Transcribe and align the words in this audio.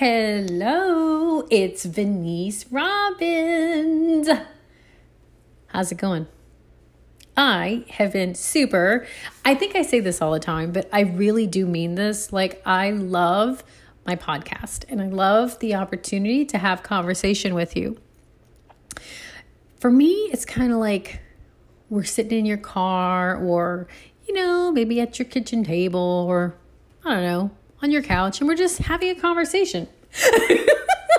Hello, 0.00 1.46
it's 1.50 1.84
Venice 1.84 2.64
Robbins. 2.70 4.30
How's 5.66 5.92
it 5.92 5.98
going? 5.98 6.26
I 7.36 7.84
have 7.90 8.14
been 8.14 8.34
super. 8.34 9.06
I 9.44 9.54
think 9.54 9.76
I 9.76 9.82
say 9.82 10.00
this 10.00 10.22
all 10.22 10.32
the 10.32 10.40
time, 10.40 10.72
but 10.72 10.88
I 10.90 11.00
really 11.00 11.46
do 11.46 11.66
mean 11.66 11.96
this. 11.96 12.32
Like, 12.32 12.62
I 12.64 12.92
love 12.92 13.62
my 14.06 14.16
podcast 14.16 14.86
and 14.88 15.02
I 15.02 15.08
love 15.08 15.58
the 15.58 15.74
opportunity 15.74 16.46
to 16.46 16.56
have 16.56 16.82
conversation 16.82 17.52
with 17.52 17.76
you. 17.76 17.98
For 19.80 19.90
me, 19.90 20.12
it's 20.32 20.46
kind 20.46 20.72
of 20.72 20.78
like 20.78 21.20
we're 21.90 22.04
sitting 22.04 22.38
in 22.38 22.46
your 22.46 22.56
car 22.56 23.36
or, 23.36 23.86
you 24.26 24.32
know, 24.32 24.72
maybe 24.72 24.98
at 25.02 25.18
your 25.18 25.26
kitchen 25.26 25.62
table 25.62 26.24
or, 26.26 26.54
I 27.04 27.10
don't 27.16 27.22
know, 27.22 27.50
on 27.82 27.90
your 27.90 28.02
couch 28.02 28.40
and 28.40 28.48
we're 28.48 28.56
just 28.56 28.78
having 28.78 29.10
a 29.10 29.14
conversation. 29.14 29.88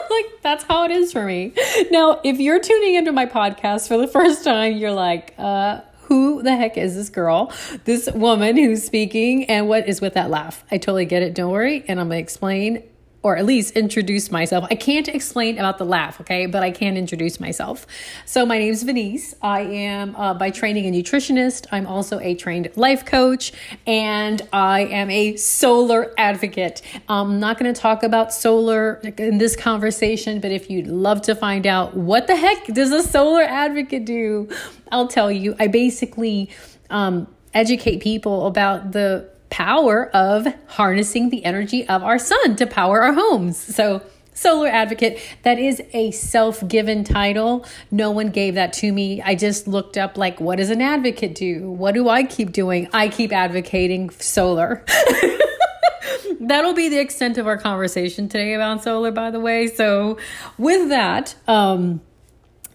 like 0.09 0.25
that's 0.41 0.63
how 0.65 0.83
it 0.85 0.91
is 0.91 1.11
for 1.11 1.25
me. 1.25 1.53
Now, 1.91 2.19
if 2.23 2.39
you're 2.39 2.59
tuning 2.59 2.95
into 2.95 3.11
my 3.11 3.25
podcast 3.25 3.87
for 3.87 3.97
the 3.97 4.07
first 4.07 4.43
time, 4.43 4.77
you're 4.77 4.91
like, 4.91 5.33
uh, 5.37 5.81
who 6.03 6.43
the 6.43 6.53
heck 6.55 6.77
is 6.77 6.95
this 6.95 7.09
girl, 7.09 7.53
this 7.85 8.09
woman 8.11 8.57
who's 8.57 8.83
speaking, 8.83 9.45
and 9.45 9.69
what 9.69 9.87
is 9.87 10.01
with 10.01 10.15
that 10.15 10.29
laugh? 10.29 10.65
I 10.69 10.77
totally 10.77 11.05
get 11.05 11.23
it. 11.23 11.33
Don't 11.33 11.51
worry. 11.51 11.85
And 11.87 12.01
I'm 12.01 12.09
going 12.09 12.17
to 12.17 12.21
explain 12.21 12.83
or 13.23 13.37
at 13.37 13.45
least 13.45 13.75
introduce 13.75 14.31
myself. 14.31 14.65
I 14.71 14.75
can't 14.75 15.07
explain 15.07 15.57
about 15.57 15.77
the 15.77 15.85
laugh, 15.85 16.19
okay, 16.21 16.47
but 16.47 16.63
I 16.63 16.71
can 16.71 16.97
introduce 16.97 17.39
myself. 17.39 17.85
So, 18.25 18.45
my 18.45 18.57
name 18.57 18.71
is 18.71 18.83
Venice. 18.83 19.35
I 19.41 19.61
am 19.61 20.15
uh, 20.15 20.33
by 20.33 20.49
training 20.49 20.87
a 20.87 20.97
nutritionist. 20.97 21.67
I'm 21.71 21.85
also 21.85 22.19
a 22.19 22.33
trained 22.33 22.71
life 22.75 23.05
coach, 23.05 23.53
and 23.85 24.41
I 24.51 24.85
am 24.85 25.09
a 25.09 25.35
solar 25.37 26.13
advocate. 26.17 26.81
I'm 27.07 27.39
not 27.39 27.59
going 27.59 27.71
to 27.71 27.79
talk 27.79 28.03
about 28.03 28.33
solar 28.33 28.95
in 29.17 29.37
this 29.37 29.55
conversation, 29.55 30.39
but 30.39 30.51
if 30.51 30.69
you'd 30.69 30.87
love 30.87 31.21
to 31.23 31.35
find 31.35 31.67
out 31.67 31.95
what 31.95 32.27
the 32.27 32.35
heck 32.35 32.65
does 32.67 32.91
a 32.91 33.03
solar 33.03 33.43
advocate 33.43 34.05
do, 34.05 34.49
I'll 34.91 35.07
tell 35.07 35.31
you. 35.31 35.55
I 35.59 35.67
basically 35.67 36.49
um, 36.89 37.27
educate 37.53 38.01
people 38.01 38.47
about 38.47 38.91
the 38.91 39.30
power 39.51 40.09
of 40.15 40.47
harnessing 40.67 41.29
the 41.29 41.45
energy 41.45 41.87
of 41.87 42.03
our 42.03 42.17
sun 42.17 42.55
to 42.55 42.65
power 42.65 43.03
our 43.03 43.13
homes. 43.13 43.57
So, 43.57 44.01
solar 44.33 44.69
advocate, 44.69 45.19
that 45.43 45.59
is 45.59 45.83
a 45.93 46.09
self 46.11 46.67
given 46.67 47.03
title. 47.03 47.65
No 47.91 48.09
one 48.09 48.31
gave 48.31 48.55
that 48.55 48.73
to 48.73 48.91
me. 48.91 49.21
I 49.21 49.35
just 49.35 49.67
looked 49.67 49.97
up, 49.97 50.17
like, 50.17 50.39
what 50.39 50.57
does 50.57 50.71
an 50.71 50.81
advocate 50.81 51.35
do? 51.35 51.69
What 51.69 51.93
do 51.93 52.09
I 52.09 52.23
keep 52.23 52.51
doing? 52.51 52.87
I 52.93 53.09
keep 53.09 53.31
advocating 53.31 54.09
solar. 54.09 54.83
That'll 56.39 56.73
be 56.73 56.89
the 56.89 56.99
extent 56.99 57.37
of 57.37 57.45
our 57.45 57.57
conversation 57.57 58.27
today 58.27 58.55
about 58.55 58.83
solar, 58.83 59.11
by 59.11 59.29
the 59.29 59.39
way. 59.39 59.67
So, 59.67 60.17
with 60.57 60.89
that, 60.89 61.35
um, 61.47 62.01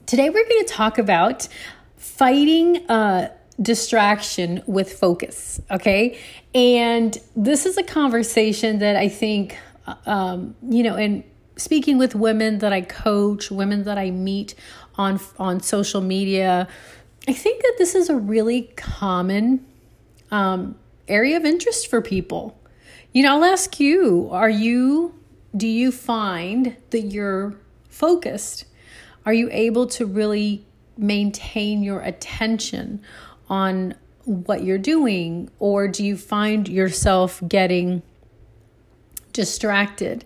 today 0.04 0.30
we're 0.30 0.48
going 0.48 0.64
to 0.64 0.72
talk 0.72 0.98
about 0.98 1.48
fighting 1.96 2.88
uh, 2.88 3.30
distraction 3.60 4.62
with 4.66 4.92
focus. 4.92 5.60
Okay. 5.70 6.18
And 6.54 7.16
this 7.34 7.66
is 7.66 7.76
a 7.76 7.82
conversation 7.82 8.78
that 8.80 8.96
I 8.96 9.08
think, 9.08 9.56
um, 10.04 10.54
you 10.68 10.82
know, 10.82 10.96
and 10.96 11.24
speaking 11.56 11.98
with 11.98 12.14
women 12.14 12.58
that 12.58 12.72
I 12.72 12.82
coach, 12.82 13.50
women 13.50 13.84
that 13.84 13.98
I 13.98 14.10
meet 14.10 14.54
on 14.96 15.20
on 15.38 15.60
social 15.60 16.00
media, 16.00 16.68
I 17.28 17.32
think 17.32 17.62
that 17.62 17.74
this 17.78 17.94
is 17.94 18.08
a 18.08 18.16
really 18.16 18.70
common 18.76 19.64
um, 20.30 20.76
area 21.08 21.36
of 21.36 21.44
interest 21.44 21.88
for 21.88 22.00
people. 22.00 22.58
You 23.12 23.22
know, 23.22 23.36
I'll 23.36 23.44
ask 23.44 23.80
you: 23.80 24.28
Are 24.30 24.50
you? 24.50 25.14
Do 25.56 25.66
you 25.66 25.90
find 25.90 26.76
that 26.90 27.00
you're 27.00 27.56
focused? 27.88 28.66
Are 29.24 29.32
you 29.32 29.48
able 29.50 29.86
to 29.88 30.04
really 30.04 30.66
maintain 30.98 31.82
your 31.82 32.00
attention 32.00 33.02
on 33.48 33.94
what 34.24 34.64
you're 34.64 34.78
doing, 34.78 35.48
or 35.58 35.86
do 35.88 36.04
you 36.04 36.16
find 36.16 36.68
yourself 36.68 37.40
getting 37.46 38.02
distracted? 39.32 40.24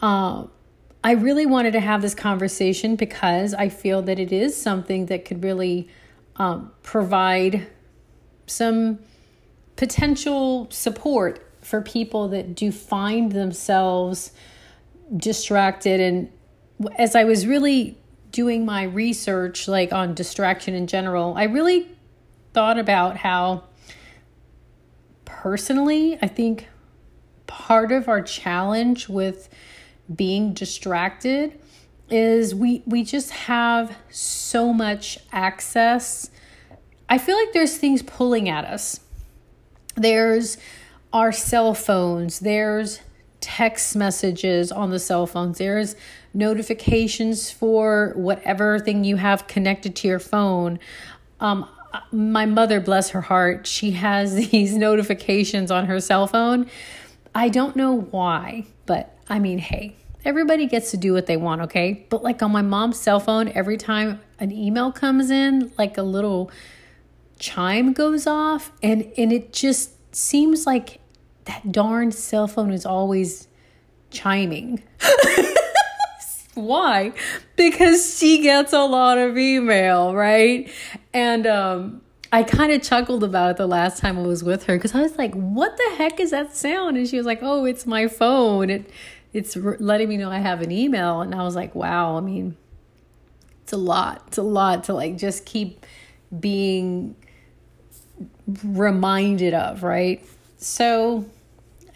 Uh, 0.00 0.44
I 1.04 1.12
really 1.12 1.46
wanted 1.46 1.72
to 1.72 1.80
have 1.80 2.02
this 2.02 2.14
conversation 2.14 2.94
because 2.96 3.54
I 3.54 3.68
feel 3.68 4.02
that 4.02 4.18
it 4.18 4.32
is 4.32 4.60
something 4.60 5.06
that 5.06 5.24
could 5.24 5.42
really 5.42 5.88
um, 6.36 6.70
provide 6.82 7.66
some 8.46 8.98
potential 9.76 10.68
support 10.70 11.44
for 11.62 11.80
people 11.80 12.28
that 12.28 12.54
do 12.54 12.70
find 12.70 13.32
themselves 13.32 14.32
distracted. 15.16 16.00
And 16.00 16.30
as 16.98 17.16
I 17.16 17.24
was 17.24 17.46
really 17.46 17.98
doing 18.30 18.64
my 18.64 18.84
research, 18.84 19.68
like 19.68 19.92
on 19.92 20.14
distraction 20.14 20.74
in 20.74 20.86
general, 20.86 21.34
I 21.36 21.44
really 21.44 21.88
thought 22.52 22.78
about 22.78 23.18
how 23.18 23.64
personally, 25.24 26.18
I 26.22 26.28
think 26.28 26.68
part 27.46 27.92
of 27.92 28.08
our 28.08 28.22
challenge 28.22 29.08
with 29.08 29.48
being 30.14 30.52
distracted 30.52 31.58
is 32.10 32.54
we 32.54 32.82
we 32.86 33.04
just 33.04 33.30
have 33.30 33.96
so 34.10 34.72
much 34.72 35.18
access. 35.32 36.30
I 37.08 37.18
feel 37.18 37.36
like 37.36 37.52
there's 37.52 37.76
things 37.76 38.02
pulling 38.02 38.48
at 38.48 38.64
us. 38.64 39.00
There's 39.96 40.58
our 41.12 41.32
cell 41.32 41.74
phones, 41.74 42.40
there's 42.40 43.00
text 43.40 43.96
messages 43.96 44.72
on 44.72 44.90
the 44.90 44.98
cell 44.98 45.26
phones, 45.26 45.58
there's 45.58 45.96
notifications 46.32 47.50
for 47.50 48.12
whatever 48.16 48.78
thing 48.78 49.04
you 49.04 49.16
have 49.16 49.46
connected 49.46 49.94
to 49.96 50.08
your 50.08 50.18
phone. 50.18 50.78
Um, 51.40 51.68
my 52.10 52.46
mother, 52.46 52.80
bless 52.80 53.10
her 53.10 53.20
heart, 53.20 53.66
she 53.66 53.92
has 53.92 54.34
these 54.50 54.76
notifications 54.76 55.70
on 55.70 55.86
her 55.86 56.00
cell 56.00 56.26
phone. 56.26 56.66
I 57.34 57.48
don't 57.48 57.76
know 57.76 57.92
why, 57.92 58.66
but 58.86 59.16
I 59.28 59.38
mean, 59.38 59.58
hey, 59.58 59.96
everybody 60.24 60.66
gets 60.66 60.90
to 60.90 60.96
do 60.96 61.12
what 61.12 61.26
they 61.26 61.36
want, 61.36 61.62
okay? 61.62 62.06
But 62.10 62.22
like 62.22 62.42
on 62.42 62.52
my 62.52 62.62
mom's 62.62 62.98
cell 62.98 63.20
phone, 63.20 63.48
every 63.48 63.76
time 63.76 64.20
an 64.38 64.52
email 64.52 64.92
comes 64.92 65.30
in, 65.30 65.72
like 65.78 65.96
a 65.96 66.02
little 66.02 66.50
chime 67.38 67.92
goes 67.92 68.26
off, 68.26 68.72
and 68.82 69.10
and 69.16 69.32
it 69.32 69.52
just 69.52 69.92
seems 70.14 70.66
like 70.66 71.00
that 71.46 71.72
darn 71.72 72.12
cell 72.12 72.46
phone 72.46 72.72
is 72.72 72.86
always 72.86 73.48
chiming. 74.10 74.82
Why? 76.54 77.12
Because 77.56 78.18
she 78.18 78.42
gets 78.42 78.72
a 78.72 78.84
lot 78.84 79.18
of 79.18 79.38
email, 79.38 80.14
right? 80.14 80.70
And 81.14 81.46
um, 81.46 82.02
I 82.30 82.42
kind 82.42 82.72
of 82.72 82.82
chuckled 82.82 83.24
about 83.24 83.52
it 83.52 83.56
the 83.56 83.66
last 83.66 83.98
time 83.98 84.18
I 84.18 84.22
was 84.22 84.44
with 84.44 84.64
her 84.64 84.76
because 84.76 84.94
I 84.94 85.00
was 85.00 85.16
like, 85.16 85.34
"What 85.34 85.76
the 85.76 85.94
heck 85.96 86.20
is 86.20 86.30
that 86.30 86.54
sound?" 86.54 86.96
And 86.96 87.08
she 87.08 87.16
was 87.16 87.26
like, 87.26 87.40
"Oh, 87.42 87.64
it's 87.64 87.86
my 87.86 88.06
phone. 88.06 88.68
It 88.70 88.90
it's 89.32 89.56
letting 89.56 90.08
me 90.08 90.16
know 90.18 90.30
I 90.30 90.38
have 90.38 90.60
an 90.60 90.70
email." 90.70 91.22
And 91.22 91.34
I 91.34 91.42
was 91.42 91.56
like, 91.56 91.74
"Wow. 91.74 92.16
I 92.16 92.20
mean, 92.20 92.56
it's 93.62 93.72
a 93.72 93.78
lot. 93.78 94.24
It's 94.28 94.38
a 94.38 94.42
lot 94.42 94.84
to 94.84 94.94
like 94.94 95.16
just 95.16 95.46
keep 95.46 95.86
being 96.38 97.16
reminded 98.64 99.54
of, 99.54 99.82
right?" 99.82 100.22
So, 100.58 101.24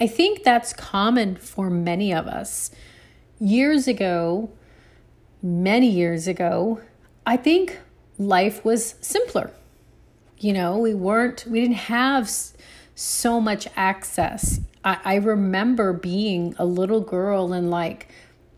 I 0.01 0.07
think 0.07 0.43
that's 0.45 0.73
common 0.73 1.37
for 1.37 1.71
many 1.71 2.13
of 2.13 2.27
us 2.27 2.71
years 3.39 3.89
ago, 3.89 4.51
many 5.43 5.89
years 5.89 6.27
ago, 6.27 6.81
I 7.25 7.37
think 7.37 7.79
life 8.19 8.65
was 8.65 8.95
simpler. 9.01 9.51
You 10.39 10.53
know, 10.53 10.79
we 10.79 10.95
weren't, 10.95 11.45
we 11.47 11.61
didn't 11.61 11.77
have 11.77 12.31
so 12.95 13.41
much 13.41 13.69
access. 13.77 14.61
I, 14.85 14.99
I 15.05 15.15
remember 15.17 15.93
being 15.93 16.55
a 16.59 16.65
little 16.65 17.01
girl 17.01 17.53
and 17.53 17.71
like, 17.71 18.09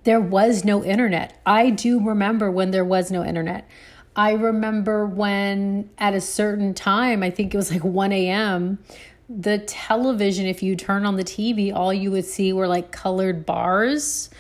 there 0.05 0.21
was 0.21 0.65
no 0.65 0.83
internet. 0.85 1.41
I 1.45 1.71
do 1.71 2.01
remember 2.03 2.51
when 2.51 2.71
there 2.71 2.85
was 2.85 3.11
no 3.11 3.25
internet. 3.25 3.69
I 4.17 4.33
remember 4.33 5.07
when 5.07 5.91
at 5.99 6.15
a 6.15 6.21
certain 6.21 6.75
time, 6.75 7.23
I 7.23 7.31
think 7.31 7.53
it 7.53 7.57
was 7.57 7.71
like 7.71 7.85
1 7.85 8.13
a.m., 8.13 8.79
the 9.29 9.59
television, 9.59 10.47
if 10.47 10.63
you 10.63 10.75
turn 10.75 11.05
on 11.05 11.17
the 11.17 11.25
TV, 11.25 11.73
all 11.75 11.93
you 11.93 12.11
would 12.11 12.25
see 12.25 12.53
were 12.53 12.67
like 12.67 12.91
colored 12.91 13.45
bars 13.45 14.31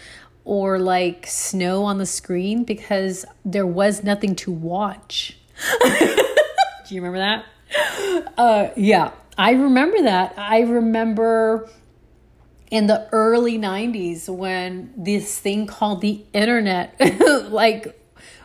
or 0.48 0.78
like 0.78 1.26
snow 1.26 1.84
on 1.84 1.98
the 1.98 2.06
screen 2.06 2.64
because 2.64 3.26
there 3.44 3.66
was 3.66 4.02
nothing 4.02 4.34
to 4.34 4.50
watch. 4.50 5.36
Do 5.82 6.94
you 6.94 7.02
remember 7.02 7.18
that? 7.18 7.44
Uh, 8.38 8.68
yeah, 8.74 9.12
I 9.36 9.50
remember 9.50 10.00
that. 10.04 10.32
I 10.38 10.60
remember 10.60 11.68
in 12.70 12.86
the 12.86 13.06
early 13.12 13.58
90s 13.58 14.26
when 14.30 14.94
this 14.96 15.38
thing 15.38 15.66
called 15.66 16.00
the 16.00 16.24
internet 16.32 16.98
like 17.50 17.94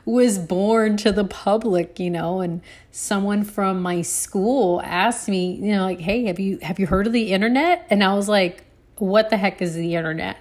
was 0.03 0.37
born 0.37 0.97
to 0.97 1.11
the 1.13 1.23
public 1.23 1.99
you 1.99 2.09
know 2.09 2.41
and 2.41 2.61
someone 2.91 3.43
from 3.43 3.81
my 3.81 4.01
school 4.01 4.81
asked 4.83 5.27
me 5.27 5.53
you 5.55 5.71
know 5.71 5.83
like 5.83 5.99
hey 5.99 6.25
have 6.25 6.39
you 6.39 6.57
have 6.61 6.79
you 6.79 6.87
heard 6.87 7.05
of 7.05 7.11
the 7.13 7.33
internet 7.33 7.85
and 7.89 8.01
i 8.01 8.13
was 8.13 8.29
like 8.29 8.65
what 8.97 9.29
the 9.29 9.37
heck 9.37 9.61
is 9.61 9.75
the 9.75 9.95
internet? 9.95 10.37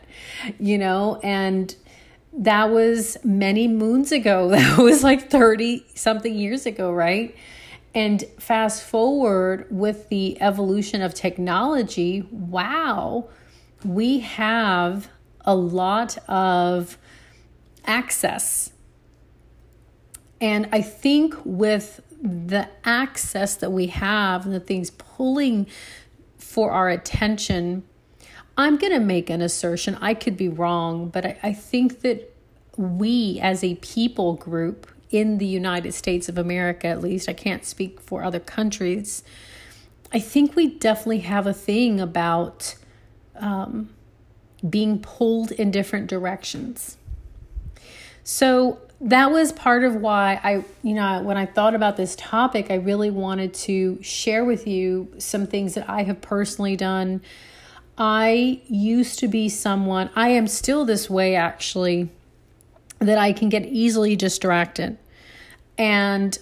You 0.59 0.79
know, 0.79 1.21
and 1.23 1.75
that 2.33 2.71
was 2.71 3.17
many 3.25 3.69
moons 3.69 4.13
ago. 4.13 4.49
That 4.53 4.79
was 4.79 5.03
like 5.03 5.31
30 5.31 5.85
something 5.95 6.35
years 6.35 6.67
ago, 6.67 6.93
right? 6.93 7.35
And 7.95 8.25
fast 8.39 8.83
forward 8.83 9.67
with 9.71 10.09
the 10.09 10.41
evolution 10.41 11.03
of 11.03 11.13
technology, 11.13 12.27
wow, 12.31 13.29
we 13.85 14.21
have 14.21 15.09
a 15.45 15.55
lot 15.55 16.17
of 16.29 16.97
access. 17.85 18.73
And 20.41 20.69
I 20.73 20.81
think 20.81 21.35
with 21.45 22.01
the 22.23 22.69
access 22.85 23.57
that 23.57 23.71
we 23.71 23.89
have 23.89 24.47
and 24.47 24.55
the 24.55 24.61
things 24.61 24.91
pulling 24.91 25.67
for 26.39 26.71
our 26.71 26.89
attention, 26.89 27.85
I'm 28.57 28.77
going 28.77 28.93
to 28.93 29.01
make 29.01 29.31
an 29.31 29.41
assertion. 29.41 29.97
I 30.01 30.15
could 30.15 30.37
be 30.37 30.49
wrong, 30.49 31.09
but 31.09 31.25
I, 31.25 31.39
I 31.43 31.53
think 31.53 32.01
that 32.03 32.35
we 32.77 33.39
as 33.41 33.63
a 33.63 33.77
people 33.77 34.35
group 34.35 34.87
in 35.11 35.39
the 35.39 35.47
United 35.47 35.93
States 35.93 36.29
of 36.29 36.39
America, 36.39 36.87
at 36.87 37.03
least, 37.03 37.29
I 37.29 37.35
can't 37.35 37.65
speak 37.65 38.01
for 38.01 38.23
other 38.23 38.41
countries. 38.41 39.23
I 40.13 40.19
think 40.19 40.57
we 40.57 40.79
definitely 40.79 41.21
have 41.21 41.47
a 41.47 41.53
thing 41.53 42.01
about 42.01 42.75
um, 43.37 43.91
being 44.69 45.01
pulled 45.01 45.53
in 45.53 45.71
different 45.71 46.07
directions. 46.07 46.97
So 48.25 48.81
that 49.01 49.31
was 49.33 49.53
part 49.53 49.85
of 49.85 49.97
why 49.97 50.41
I, 50.43 50.65
you 50.83 50.95
know, 50.95 51.23
when 51.23 51.37
I 51.37 51.45
thought 51.45 51.75
about 51.75 51.97
this 51.97 52.15
topic, 52.17 52.71
I 52.71 52.77
really 52.77 53.11
wanted 53.11 53.53
to 53.55 54.03
share 54.03 54.45
with 54.45 54.67
you 54.67 55.13
some 55.19 55.47
things 55.47 55.75
that 55.75 55.89
I 55.91 56.05
have 56.05 56.21
personally 56.21 56.77
done. 56.77 57.21
I 57.97 58.61
used 58.69 59.19
to 59.21 59.29
be 59.29 59.49
someone, 59.49 60.11
I 60.17 60.31
am 60.31 60.47
still 60.47 60.85
this 60.85 61.11
way 61.11 61.37
actually, 61.37 62.09
that 62.99 63.19
I 63.19 63.33
can 63.33 63.49
get 63.49 63.67
easily 63.67 64.17
distracted. 64.17 64.97
And 65.77 66.39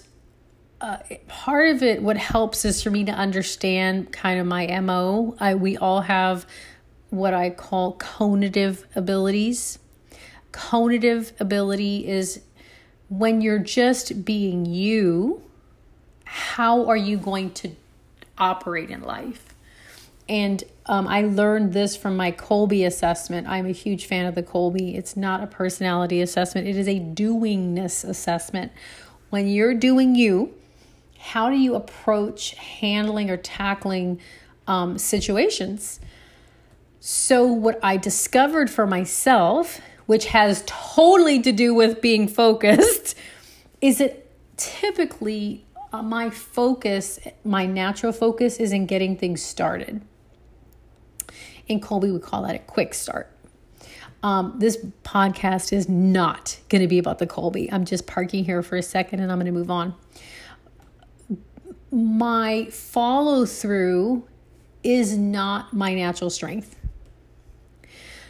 uh, 0.79 0.97
part 1.27 1.69
of 1.69 1.83
it, 1.83 2.01
what 2.01 2.17
helps 2.17 2.65
is 2.65 2.81
for 2.81 2.89
me 2.89 3.03
to 3.05 3.11
understand 3.11 4.11
kind 4.11 4.39
of 4.39 4.47
my 4.47 4.67
MO. 4.81 5.35
I, 5.39 5.55
we 5.55 5.77
all 5.77 6.01
have 6.01 6.45
what 7.09 7.33
I 7.33 7.49
call 7.49 7.95
conative 7.97 8.83
abilities. 8.95 9.77
Conative 10.51 11.39
ability 11.39 12.07
is 12.07 12.41
when 13.09 13.41
you're 13.41 13.59
just 13.59 14.25
being 14.25 14.65
you, 14.65 15.43
how 16.23 16.87
are 16.87 16.97
you 16.97 17.17
going 17.17 17.51
to 17.51 17.71
operate 18.37 18.89
in 18.89 19.01
life? 19.01 19.53
And 20.29 20.63
um, 20.91 21.07
I 21.07 21.21
learned 21.21 21.71
this 21.71 21.95
from 21.95 22.17
my 22.17 22.33
Kolbe 22.33 22.85
assessment. 22.85 23.47
I'm 23.47 23.65
a 23.65 23.71
huge 23.71 24.05
fan 24.07 24.25
of 24.25 24.35
the 24.35 24.43
Kolbe. 24.43 24.93
It's 24.93 25.15
not 25.15 25.41
a 25.41 25.47
personality 25.47 26.21
assessment, 26.21 26.67
it 26.67 26.75
is 26.75 26.87
a 26.87 26.99
doingness 26.99 28.07
assessment. 28.07 28.73
When 29.29 29.47
you're 29.47 29.73
doing 29.73 30.15
you, 30.15 30.53
how 31.17 31.49
do 31.49 31.55
you 31.55 31.75
approach 31.75 32.55
handling 32.55 33.29
or 33.29 33.37
tackling 33.37 34.19
um, 34.67 34.97
situations? 34.97 36.01
So, 36.99 37.45
what 37.45 37.79
I 37.81 37.95
discovered 37.95 38.69
for 38.69 38.85
myself, 38.85 39.79
which 40.07 40.25
has 40.25 40.61
totally 40.67 41.41
to 41.41 41.53
do 41.53 41.73
with 41.73 42.01
being 42.01 42.27
focused, 42.27 43.15
is 43.81 43.99
that 43.99 44.27
typically 44.57 45.63
uh, 45.93 46.03
my 46.03 46.29
focus, 46.29 47.17
my 47.45 47.65
natural 47.65 48.11
focus, 48.11 48.57
is 48.57 48.73
in 48.73 48.87
getting 48.87 49.15
things 49.15 49.41
started. 49.41 50.01
In 51.71 51.79
Kolbe, 51.79 52.11
we 52.11 52.19
call 52.19 52.41
that 52.41 52.53
a 52.53 52.59
quick 52.59 52.93
start. 52.93 53.33
Um, 54.23 54.55
this 54.57 54.75
podcast 55.05 55.71
is 55.71 55.87
not 55.87 56.59
going 56.67 56.81
to 56.81 56.87
be 56.87 56.99
about 56.99 57.19
the 57.19 57.25
Kolbe. 57.25 57.71
I'm 57.71 57.85
just 57.85 58.05
parking 58.05 58.43
here 58.43 58.61
for 58.61 58.75
a 58.75 58.83
second 58.83 59.21
and 59.21 59.31
I'm 59.31 59.37
going 59.37 59.45
to 59.45 59.53
move 59.53 59.71
on. 59.71 59.95
My 61.89 62.65
follow 62.65 63.45
through 63.45 64.27
is 64.83 65.17
not 65.17 65.71
my 65.71 65.93
natural 65.93 66.29
strength. 66.29 66.75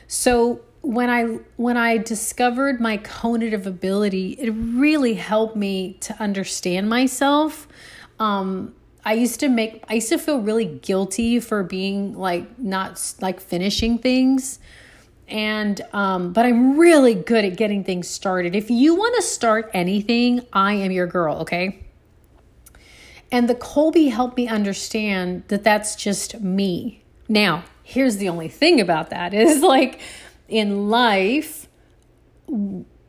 So 0.05 0.61
when 0.81 1.09
I 1.09 1.23
when 1.57 1.77
I 1.77 1.97
discovered 1.97 2.79
my 2.79 2.99
conative 2.99 3.65
ability, 3.65 4.33
it 4.33 4.51
really 4.51 5.15
helped 5.15 5.55
me 5.55 5.97
to 6.01 6.13
understand 6.21 6.89
myself. 6.89 7.67
Um, 8.19 8.75
I 9.03 9.13
used 9.13 9.39
to 9.39 9.50
make 9.50 9.83
I 9.88 9.95
used 9.95 10.09
to 10.09 10.18
feel 10.18 10.42
really 10.42 10.65
guilty 10.65 11.39
for 11.39 11.63
being 11.63 12.15
like 12.15 12.59
not 12.59 13.13
like 13.21 13.39
finishing 13.39 13.98
things. 13.98 14.59
And 15.27 15.81
um, 15.94 16.33
but 16.33 16.45
I'm 16.45 16.77
really 16.77 17.15
good 17.15 17.45
at 17.45 17.56
getting 17.56 17.83
things 17.83 18.07
started. 18.07 18.56
If 18.56 18.69
you 18.69 18.95
want 18.95 19.15
to 19.15 19.21
start 19.21 19.71
anything, 19.74 20.45
I 20.51 20.74
am 20.74 20.92
your 20.92 21.07
girl, 21.07 21.38
okay? 21.38 21.86
And 23.31 23.48
the 23.48 23.56
Kolbe 23.56 24.12
helped 24.12 24.36
me 24.36 24.48
understand 24.48 25.45
that 25.47 25.63
that's 25.63 25.95
just 25.95 26.42
me. 26.42 27.01
Now, 27.30 27.63
here's 27.81 28.18
the 28.18 28.27
only 28.27 28.50
thing 28.50 28.81
about 28.81 29.09
that 29.12 29.33
is 29.33 29.62
like 29.63 30.01
in 30.50 30.89
life 30.89 31.68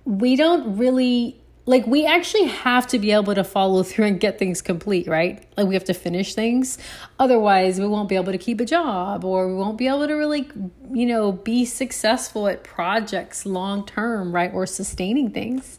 we 0.05 0.37
don't 0.37 0.77
really 0.77 1.42
like 1.65 1.87
we 1.87 2.05
actually 2.07 2.47
have 2.47 2.87
to 2.89 2.99
be 2.99 3.13
able 3.13 3.35
to 3.35 3.45
follow 3.45 3.83
through 3.83 4.07
and 4.07 4.21
get 4.21 4.39
things 4.39 4.61
complete 4.61 5.07
right? 5.07 5.47
Like 5.57 5.69
we 5.69 5.75
have 5.75 5.85
to 5.85 5.95
finish 5.95 6.35
things. 6.35 6.79
Otherwise 7.19 7.79
we 7.79 7.87
won't 7.87 8.09
be 8.09 8.17
able 8.17 8.33
to 8.33 8.39
keep 8.39 8.61
a 8.61 8.65
job 8.65 9.25
or 9.25 9.47
we 9.47 9.55
won't 9.55 9.79
be 9.79 9.87
able 9.87 10.07
to 10.07 10.15
really 10.15 10.49
you 10.93 11.07
know 11.07 11.33
be 11.33 11.65
successful 11.65 12.49
at 12.49 12.65
projects 12.65 13.47
long 13.47 13.87
term 13.87 14.35
right 14.35 14.53
or 14.53 14.67
sustaining 14.67 15.31
things. 15.31 15.79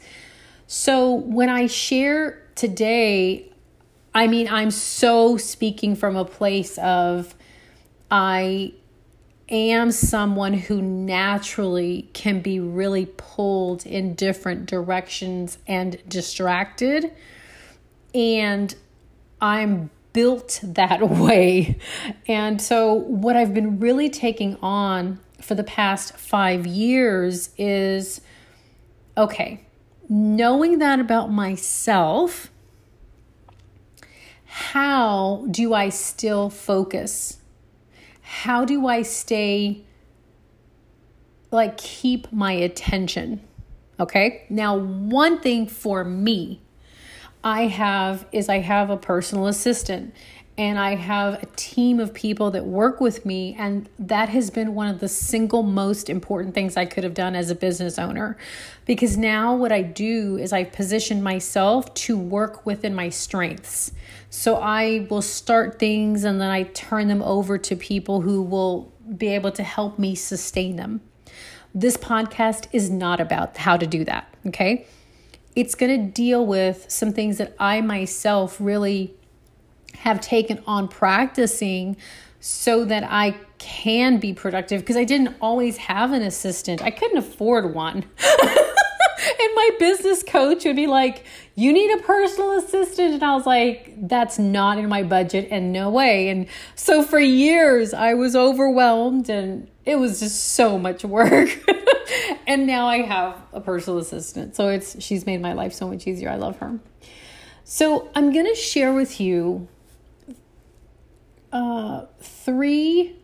So 0.68 1.14
when 1.14 1.50
i 1.50 1.68
share 1.68 2.42
today 2.56 3.52
i 4.16 4.28
mean 4.28 4.48
i'm 4.48 4.72
so 4.72 5.38
speaking 5.38 5.96
from 5.96 6.16
a 6.16 6.26
place 6.26 6.78
of 6.78 7.36
i 8.10 8.72
am 9.50 9.92
someone 9.92 10.54
who 10.54 10.82
naturally 10.82 12.10
can 12.14 12.42
be 12.42 12.60
really 12.60 13.06
pulled 13.06 13.86
in 13.86 14.16
different 14.16 14.66
directions 14.66 15.58
and 15.68 15.98
distracted. 16.08 17.12
And 18.14 18.74
I'm 19.42 19.90
built 20.14 20.60
that 20.64 21.10
way. 21.10 21.78
And 22.28 22.62
so, 22.62 22.94
what 22.94 23.36
I've 23.36 23.54
been 23.54 23.80
really 23.80 24.10
taking 24.10 24.58
on 24.62 25.20
for 25.42 25.56
the 25.56 25.64
past 25.64 26.16
five 26.18 26.66
years 26.66 27.50
is 27.58 28.22
okay, 29.18 29.66
knowing 30.08 30.80
that 30.80 31.00
about 31.00 31.32
myself, 31.32 32.50
how 34.46 35.46
do 35.52 35.74
I 35.74 35.90
still 35.90 36.50
focus? 36.50 37.40
How 38.34 38.66
do 38.66 38.88
I 38.88 39.04
stay, 39.04 39.84
like, 41.52 41.78
keep 41.78 42.34
my 42.34 42.52
attention? 42.52 43.42
Okay. 44.00 44.46
Now, 44.50 44.76
one 44.76 45.40
thing 45.40 45.68
for 45.68 46.04
me, 46.04 46.60
I 47.44 47.68
have 47.68 48.26
is 48.32 48.50
I 48.50 48.58
have 48.58 48.90
a 48.90 48.98
personal 48.98 49.46
assistant 49.46 50.16
and 50.58 50.80
I 50.80 50.96
have 50.96 51.44
a 51.44 51.46
team 51.56 52.00
of 52.00 52.14
people 52.14 52.50
that 52.52 52.66
work 52.66 53.00
with 53.00 53.24
me. 53.24 53.56
And 53.58 53.88
that 54.00 54.30
has 54.30 54.50
been 54.50 54.74
one 54.74 54.88
of 54.88 55.00
the 55.00 55.08
single 55.08 55.62
most 55.62 56.10
important 56.10 56.56
things 56.56 56.76
I 56.76 56.86
could 56.86 57.04
have 57.04 57.14
done 57.14 57.36
as 57.36 57.52
a 57.52 57.56
business 57.56 58.00
owner. 58.00 58.36
Because 58.88 59.16
now 59.16 59.56
what 59.56 59.72
I 59.72 59.84
do 59.84 60.38
is 60.38 60.52
I 60.52 60.64
position 60.64 61.22
myself 61.22 61.94
to 61.94 62.18
work 62.18 62.66
within 62.66 62.96
my 62.96 63.10
strengths. 63.10 63.92
So 64.36 64.56
I 64.56 65.06
will 65.12 65.22
start 65.22 65.78
things 65.78 66.24
and 66.24 66.42
then 66.42 66.50
I 66.50 66.64
turn 66.64 67.08
them 67.08 67.22
over 67.22 67.60
to 67.60 67.76
people 67.76 68.22
who 68.22 68.42
will 68.42 68.92
be 69.16 69.28
able 69.28 69.52
to 69.52 69.62
help 69.62 70.00
me 70.00 70.16
sustain 70.16 70.76
them. 70.76 71.02
This 71.76 71.98
podcast 71.98 72.66
is 72.72 72.90
not 72.90 73.22
about 73.22 73.58
how 73.58 73.78
to 73.78 73.86
do 73.86 74.04
that, 74.06 74.34
okay? 74.48 74.88
It's 75.56 75.76
going 75.76 76.08
to 76.08 76.12
deal 76.12 76.44
with 76.44 76.90
some 76.90 77.14
things 77.14 77.38
that 77.38 77.56
I 77.60 77.82
myself 77.82 78.58
really 78.60 79.14
have 80.00 80.20
taken 80.20 80.64
on 80.66 80.88
practicing 80.88 81.96
so 82.40 82.86
that 82.86 83.04
I 83.04 83.38
can 83.60 84.18
be 84.18 84.34
productive 84.34 84.82
because 84.82 84.98
I 84.98 85.04
didn't 85.04 85.36
always 85.42 85.78
have 85.78 86.12
an 86.12 86.24
assistant. 86.24 86.82
I 86.82 86.90
couldn't 86.90 87.18
afford 87.18 87.76
one. 87.76 88.06
and 89.40 89.56
my 89.56 89.70
business 89.80 90.24
coach 90.24 90.66
would 90.66 90.76
be 90.76 90.88
like, 90.88 91.26
You 91.56 91.74
need 91.74 91.92
a 91.98 92.02
personal 92.04 92.58
assistant. 92.58 93.14
And 93.16 93.24
I 93.24 93.36
was 93.36 93.46
like, 93.46 93.94
That's 93.98 94.40
not 94.40 94.78
in 94.78 94.88
my 94.90 95.04
budget 95.04 95.48
and 95.52 95.72
no 95.72 95.90
way. 95.90 96.30
And 96.30 96.48
so 96.76 97.04
for 97.04 97.20
years, 97.20 97.94
I 97.94 98.14
was 98.14 98.36
overwhelmed 98.36 99.30
and 99.30 99.70
it 99.86 99.98
was 99.98 100.20
just 100.20 100.54
so 100.54 100.78
much 100.78 101.04
work. 101.04 101.50
and 102.48 102.66
now 102.66 102.88
I 102.88 103.02
have 103.02 103.42
a 103.52 103.62
personal 103.62 104.00
assistant. 104.00 104.56
So 104.56 104.70
it's 104.70 105.02
she's 105.04 105.26
made 105.26 105.42
my 105.42 105.54
life 105.54 105.74
so 105.74 105.88
much 105.88 106.08
easier. 106.08 106.30
I 106.30 106.36
love 106.36 106.58
her. 106.58 106.80
So 107.64 108.10
I'm 108.16 108.34
going 108.34 108.46
to 108.46 108.56
share 108.56 108.94
with 108.94 109.20
you 109.20 109.68
uh, 111.52 112.06
three 112.20 113.16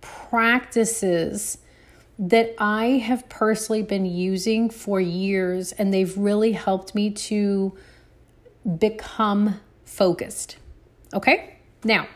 practices 0.00 1.58
that 2.18 2.54
I 2.58 2.86
have 2.98 3.28
personally 3.28 3.82
been 3.82 4.06
using 4.06 4.70
for 4.70 5.00
years, 5.00 5.72
and 5.72 5.92
they've 5.92 6.16
really 6.16 6.52
helped 6.52 6.94
me 6.94 7.10
to 7.10 7.76
become 8.78 9.60
focused. 9.84 10.56
Okay? 11.14 11.58
Now, 11.84 12.06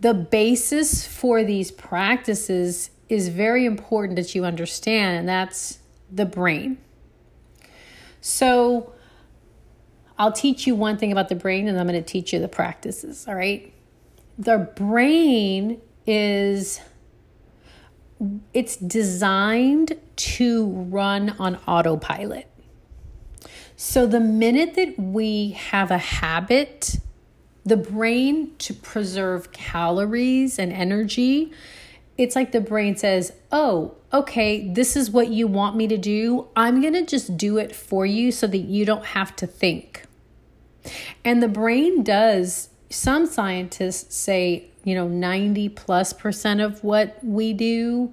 the 0.00 0.14
basis 0.14 1.06
for 1.06 1.44
these 1.44 1.70
practices 1.70 2.90
is 3.08 3.28
very 3.28 3.64
important 3.64 4.16
that 4.16 4.34
you 4.34 4.44
understand, 4.44 5.18
and 5.18 5.28
that's 5.28 5.78
the 6.10 6.26
brain. 6.26 6.78
So, 8.20 8.92
I'll 10.18 10.32
teach 10.32 10.66
you 10.66 10.74
one 10.74 10.98
thing 10.98 11.12
about 11.12 11.30
the 11.30 11.34
brain, 11.34 11.66
and 11.66 11.80
I'm 11.80 11.86
going 11.86 12.02
to 12.02 12.06
teach 12.06 12.32
you 12.32 12.40
the 12.40 12.48
practices. 12.48 13.26
All 13.26 13.34
right? 13.34 13.72
The 14.38 14.70
brain 14.76 15.80
is 16.06 16.80
it's 18.52 18.76
designed 18.76 19.98
to 20.16 20.66
run 20.66 21.30
on 21.38 21.56
autopilot. 21.66 22.46
So 23.76 24.06
the 24.06 24.20
minute 24.20 24.74
that 24.74 24.98
we 24.98 25.52
have 25.52 25.90
a 25.90 25.98
habit, 25.98 26.96
the 27.64 27.78
brain 27.78 28.54
to 28.58 28.74
preserve 28.74 29.52
calories 29.52 30.58
and 30.58 30.72
energy, 30.72 31.52
it's 32.18 32.36
like 32.36 32.52
the 32.52 32.60
brain 32.60 32.96
says, 32.96 33.32
Oh, 33.50 33.96
okay, 34.12 34.68
this 34.68 34.96
is 34.96 35.10
what 35.10 35.28
you 35.28 35.46
want 35.46 35.76
me 35.76 35.86
to 35.88 35.96
do. 35.96 36.48
I'm 36.54 36.82
going 36.82 36.92
to 36.92 37.06
just 37.06 37.38
do 37.38 37.56
it 37.56 37.74
for 37.74 38.04
you 38.04 38.30
so 38.32 38.46
that 38.46 38.58
you 38.58 38.84
don't 38.84 39.06
have 39.06 39.34
to 39.36 39.46
think. 39.46 40.04
And 41.24 41.42
the 41.42 41.48
brain 41.48 42.02
does, 42.02 42.68
some 42.90 43.26
scientists 43.26 44.16
say, 44.16 44.69
you 44.84 44.94
know, 44.94 45.08
90 45.08 45.68
plus 45.70 46.12
percent 46.12 46.60
of 46.60 46.82
what 46.82 47.18
we 47.22 47.52
do 47.52 48.12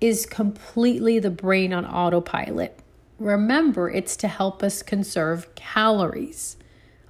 is 0.00 0.26
completely 0.26 1.18
the 1.18 1.30
brain 1.30 1.72
on 1.72 1.84
autopilot. 1.84 2.78
Remember, 3.18 3.90
it's 3.90 4.16
to 4.18 4.28
help 4.28 4.62
us 4.62 4.82
conserve 4.82 5.54
calories. 5.54 6.56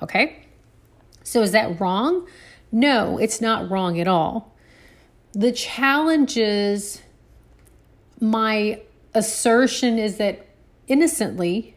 Okay? 0.03 0.47
So 1.23 1.43
is 1.43 1.53
that 1.53 1.81
wrong? 1.81 2.27
No, 2.73 3.19
it's 3.19 3.41
not 3.41 3.71
wrong 3.71 4.01
at 4.01 4.09
all. 4.09 4.55
The 5.33 5.53
challenge 5.53 6.37
is 6.37 7.03
my 8.21 8.81
assertion 9.15 9.99
is 9.99 10.17
that 10.17 10.47
innocently 10.87 11.77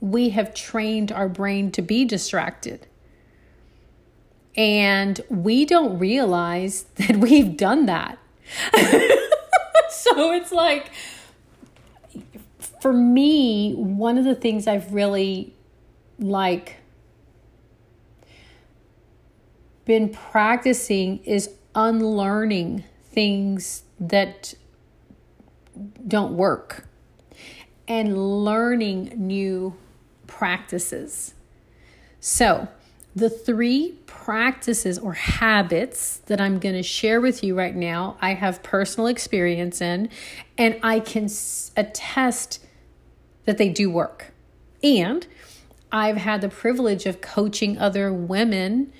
we 0.00 0.30
have 0.30 0.54
trained 0.54 1.12
our 1.12 1.28
brain 1.28 1.70
to 1.72 1.82
be 1.82 2.04
distracted. 2.04 2.86
And 4.56 5.20
we 5.28 5.64
don't 5.64 5.98
realize 5.98 6.82
that 6.96 7.16
we've 7.16 7.56
done 7.56 7.86
that. 7.86 8.18
so 9.90 10.32
it's 10.32 10.52
like, 10.52 10.90
for 12.80 12.92
me, 12.92 13.74
one 13.74 14.18
of 14.18 14.24
the 14.24 14.34
things 14.34 14.66
I've 14.66 14.92
really 14.92 15.54
like 16.18 16.76
been 19.84 20.08
practicing 20.08 21.18
is 21.24 21.50
unlearning 21.74 22.84
things 23.04 23.82
that 23.98 24.54
don't 26.06 26.36
work 26.36 26.86
and 27.88 28.44
learning 28.44 29.12
new 29.16 29.74
practices. 30.26 31.34
So, 32.20 32.68
the 33.14 33.28
three 33.28 33.94
practices 34.06 34.98
or 34.98 35.12
habits 35.12 36.18
that 36.26 36.40
I'm 36.40 36.58
going 36.58 36.74
to 36.74 36.82
share 36.82 37.20
with 37.20 37.44
you 37.44 37.56
right 37.56 37.74
now, 37.74 38.16
I 38.20 38.34
have 38.34 38.62
personal 38.62 39.06
experience 39.06 39.80
in, 39.80 40.08
and 40.56 40.78
I 40.82 41.00
can 41.00 41.28
attest 41.76 42.64
that 43.44 43.58
they 43.58 43.68
do 43.68 43.90
work. 43.90 44.32
And 44.82 45.26
I've 45.90 46.16
had 46.16 46.40
the 46.40 46.48
privilege 46.48 47.04
of 47.06 47.20
coaching 47.20 47.78
other 47.78 48.12
women 48.12 48.92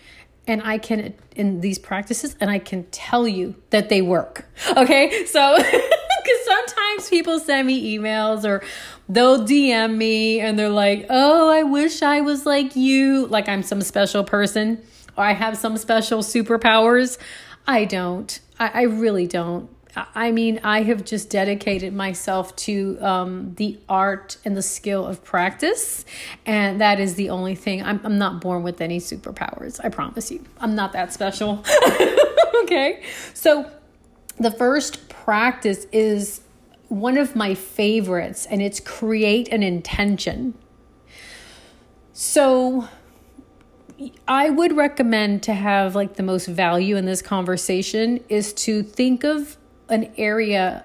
and 0.46 0.60
I 0.62 0.78
can 0.78 1.14
in 1.36 1.60
these 1.60 1.78
practices 1.78 2.36
and 2.40 2.50
I 2.50 2.58
can 2.58 2.84
tell 2.86 3.26
you 3.26 3.54
that 3.70 3.88
they 3.88 4.02
work. 4.02 4.46
Okay? 4.76 5.24
So 5.26 5.58
cuz 6.24 6.44
sometimes 6.44 7.08
people 7.08 7.38
send 7.38 7.66
me 7.66 7.98
emails 7.98 8.44
or 8.44 8.62
they'll 9.08 9.44
DM 9.44 9.96
me 9.96 10.40
and 10.40 10.58
they're 10.58 10.68
like, 10.68 11.06
"Oh, 11.10 11.50
I 11.50 11.62
wish 11.62 12.02
I 12.02 12.20
was 12.20 12.46
like 12.46 12.76
you, 12.76 13.26
like 13.26 13.48
I'm 13.48 13.62
some 13.62 13.82
special 13.82 14.24
person 14.24 14.82
or 15.16 15.24
I 15.24 15.32
have 15.32 15.56
some 15.56 15.76
special 15.76 16.20
superpowers." 16.20 17.18
I 17.66 17.84
don't. 17.84 18.40
I, 18.58 18.70
I 18.74 18.82
really 18.82 19.26
don't. 19.26 19.68
I 20.14 20.32
mean, 20.32 20.58
I 20.64 20.82
have 20.84 21.04
just 21.04 21.28
dedicated 21.28 21.92
myself 21.92 22.56
to 22.56 22.96
um, 23.02 23.54
the 23.56 23.78
art 23.90 24.38
and 24.42 24.56
the 24.56 24.62
skill 24.62 25.06
of 25.06 25.22
practice. 25.22 26.06
And 26.46 26.80
that 26.80 26.98
is 26.98 27.14
the 27.16 27.28
only 27.28 27.54
thing. 27.54 27.82
I'm, 27.82 28.00
I'm 28.02 28.16
not 28.16 28.40
born 28.40 28.62
with 28.62 28.80
any 28.80 29.00
superpowers. 29.00 29.84
I 29.84 29.90
promise 29.90 30.30
you. 30.30 30.42
I'm 30.60 30.74
not 30.74 30.94
that 30.94 31.12
special. 31.12 31.62
okay. 32.62 33.02
So, 33.34 33.70
the 34.38 34.50
first 34.50 35.08
practice 35.08 35.86
is 35.92 36.42
one 36.88 37.16
of 37.16 37.34
my 37.34 37.54
favorites, 37.54 38.46
and 38.46 38.60
it's 38.60 38.80
create 38.80 39.48
an 39.48 39.62
intention. 39.62 40.54
So, 42.12 42.88
I 44.26 44.50
would 44.50 44.76
recommend 44.76 45.42
to 45.44 45.54
have 45.54 45.94
like 45.94 46.16
the 46.16 46.22
most 46.22 46.46
value 46.46 46.96
in 46.96 47.04
this 47.06 47.22
conversation 47.22 48.22
is 48.28 48.52
to 48.54 48.82
think 48.82 49.24
of 49.24 49.56
an 49.88 50.12
area 50.16 50.84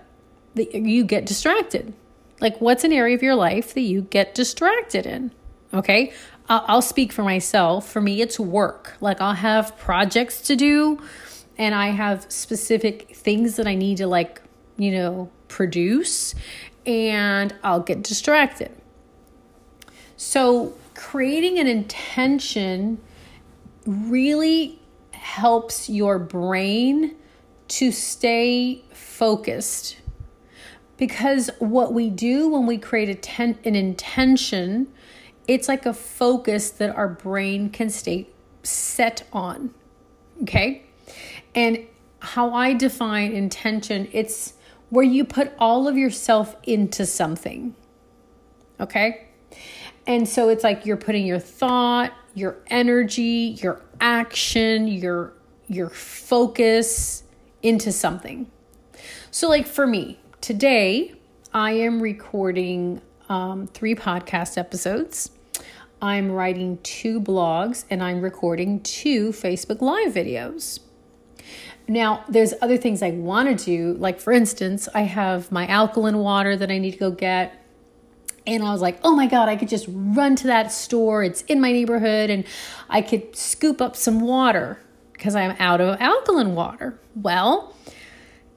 that 0.55 0.73
you 0.73 1.03
get 1.03 1.25
distracted. 1.25 1.93
Like, 2.39 2.61
what's 2.61 2.83
an 2.83 2.93
area 2.93 3.15
of 3.15 3.23
your 3.23 3.35
life 3.35 3.73
that 3.73 3.81
you 3.81 4.03
get 4.03 4.35
distracted 4.35 5.05
in? 5.05 5.31
Okay. 5.73 6.13
I'll, 6.49 6.81
speak 6.81 7.11
for 7.11 7.23
myself. 7.23 7.89
For 7.89 7.99
me, 7.99 8.21
it's 8.21 8.39
work. 8.39 8.95
Like, 9.01 9.19
I'll 9.19 9.33
have 9.33 9.77
projects 9.77 10.39
to 10.43 10.55
do 10.55 11.01
and 11.57 11.73
I 11.73 11.87
have 11.87 12.25
specific 12.29 13.15
things 13.15 13.55
that 13.55 13.67
I 13.67 13.75
need 13.75 13.97
to, 13.97 14.07
like, 14.07 14.41
you 14.77 14.91
know, 14.91 15.29
produce, 15.47 16.35
and 16.85 17.53
I'll 17.63 17.81
get 17.81 18.03
distracted. 18.03 18.71
So, 20.15 20.73
creating 20.93 21.59
an 21.59 21.67
intention 21.67 22.99
really 23.85 24.79
helps 25.11 25.89
your 25.89 26.19
brain 26.19 27.15
to 27.67 27.91
stay 27.91 28.83
focused. 28.91 29.97
Because 30.97 31.49
what 31.59 31.93
we 31.93 32.09
do 32.09 32.49
when 32.49 32.65
we 32.65 32.77
create 32.77 33.09
a 33.09 33.15
ten- 33.15 33.59
an 33.63 33.75
intention, 33.75 34.87
it's 35.47 35.67
like 35.67 35.85
a 35.85 35.93
focus 35.93 36.69
that 36.71 36.95
our 36.95 37.07
brain 37.07 37.69
can 37.69 37.89
stay 37.89 38.27
set 38.63 39.23
on. 39.31 39.73
Okay? 40.41 40.86
And 41.55 41.85
how 42.19 42.53
I 42.53 42.73
define 42.73 43.31
intention, 43.31 44.07
it's 44.11 44.53
where 44.89 45.05
you 45.05 45.25
put 45.25 45.53
all 45.59 45.87
of 45.87 45.97
yourself 45.97 46.55
into 46.63 47.05
something. 47.05 47.75
Okay? 48.79 49.27
And 50.05 50.27
so 50.27 50.49
it's 50.49 50.63
like 50.63 50.85
you're 50.85 50.97
putting 50.97 51.25
your 51.25 51.39
thought, 51.39 52.13
your 52.33 52.57
energy, 52.67 53.57
your 53.61 53.81
action, 53.99 54.87
your 54.87 55.33
your 55.69 55.89
focus 55.89 57.23
into 57.61 57.91
something. 57.91 58.49
So, 59.31 59.49
like 59.49 59.67
for 59.67 59.85
me, 59.85 60.19
today 60.39 61.13
I 61.53 61.71
am 61.73 62.01
recording 62.01 63.01
um, 63.27 63.67
three 63.67 63.95
podcast 63.95 64.57
episodes. 64.57 65.31
I'm 66.01 66.31
writing 66.31 66.77
two 66.83 67.19
blogs 67.19 67.83
and 67.89 68.03
I'm 68.03 68.21
recording 68.21 68.81
two 68.81 69.29
Facebook 69.29 69.81
Live 69.81 70.13
videos. 70.13 70.79
Now, 71.87 72.25
there's 72.27 72.53
other 72.61 72.77
things 72.77 73.01
I 73.01 73.11
want 73.11 73.57
to 73.57 73.65
do. 73.65 73.93
Like, 73.97 74.19
for 74.19 74.33
instance, 74.33 74.89
I 74.93 75.01
have 75.01 75.51
my 75.51 75.65
alkaline 75.67 76.17
water 76.17 76.55
that 76.55 76.69
I 76.69 76.77
need 76.79 76.91
to 76.91 76.97
go 76.97 77.11
get. 77.11 77.63
And 78.45 78.63
I 78.63 78.71
was 78.71 78.81
like, 78.81 78.99
oh 79.03 79.15
my 79.15 79.27
God, 79.27 79.49
I 79.49 79.55
could 79.55 79.69
just 79.69 79.85
run 79.89 80.35
to 80.37 80.47
that 80.47 80.71
store. 80.71 81.23
It's 81.23 81.41
in 81.43 81.59
my 81.59 81.71
neighborhood 81.71 82.29
and 82.29 82.45
I 82.89 83.01
could 83.01 83.35
scoop 83.35 83.81
up 83.81 83.95
some 83.95 84.21
water 84.21 84.79
because 85.13 85.35
I'm 85.35 85.55
out 85.59 85.81
of 85.81 85.99
alkaline 85.99 86.55
water. 86.55 86.99
Well, 87.15 87.75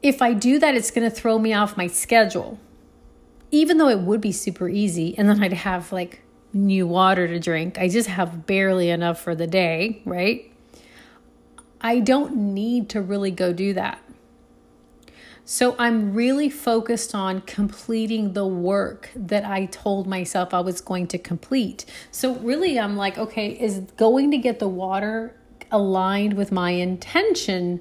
if 0.03 0.23
I 0.23 0.33
do 0.33 0.59
that, 0.59 0.75
it's 0.75 0.91
going 0.91 1.09
to 1.09 1.15
throw 1.15 1.39
me 1.39 1.53
off 1.53 1.77
my 1.77 1.87
schedule. 1.87 2.59
Even 3.51 3.79
though 3.79 3.89
it 3.89 4.01
would 4.01 4.21
be 4.21 4.33
super 4.33 4.69
easy, 4.69 5.17
and 5.19 5.29
then 5.29 5.43
I'd 5.43 5.53
have 5.53 5.91
like 5.91 6.23
new 6.53 6.87
water 6.87 7.27
to 7.27 7.41
drink, 7.41 7.79
I 7.79 7.89
just 7.89 8.09
have 8.09 8.47
barely 8.47 8.91
enough 8.91 9.21
for 9.21 9.35
the 9.35 9.47
day, 9.47 10.03
right? 10.05 10.50
I 11.81 12.01
don't 12.01 12.37
need 12.37 12.89
to 12.91 13.01
really 13.01 13.31
go 13.31 13.53
do 13.53 13.73
that. 13.75 14.01
So 15.45 15.75
I'm 15.79 16.15
really 16.15 16.49
focused 16.49 17.15
on 17.15 17.41
completing 17.41 18.35
the 18.35 18.47
work 18.47 19.11
that 19.17 19.45
I 19.45 19.65
told 19.67 20.07
myself 20.07 20.55
I 20.55 20.61
was 20.61 20.81
going 20.81 21.09
to 21.09 21.19
complete. 21.19 21.85
So 22.13 22.37
really, 22.37 22.79
I'm 22.79 22.97
like, 22.97 23.19
okay, 23.19 23.49
is 23.49 23.81
going 23.97 24.31
to 24.31 24.39
get 24.39 24.61
the 24.61 24.69
water 24.69 25.35
aligned 25.73 26.35
with 26.35 26.53
my 26.53 26.71
intention? 26.71 27.81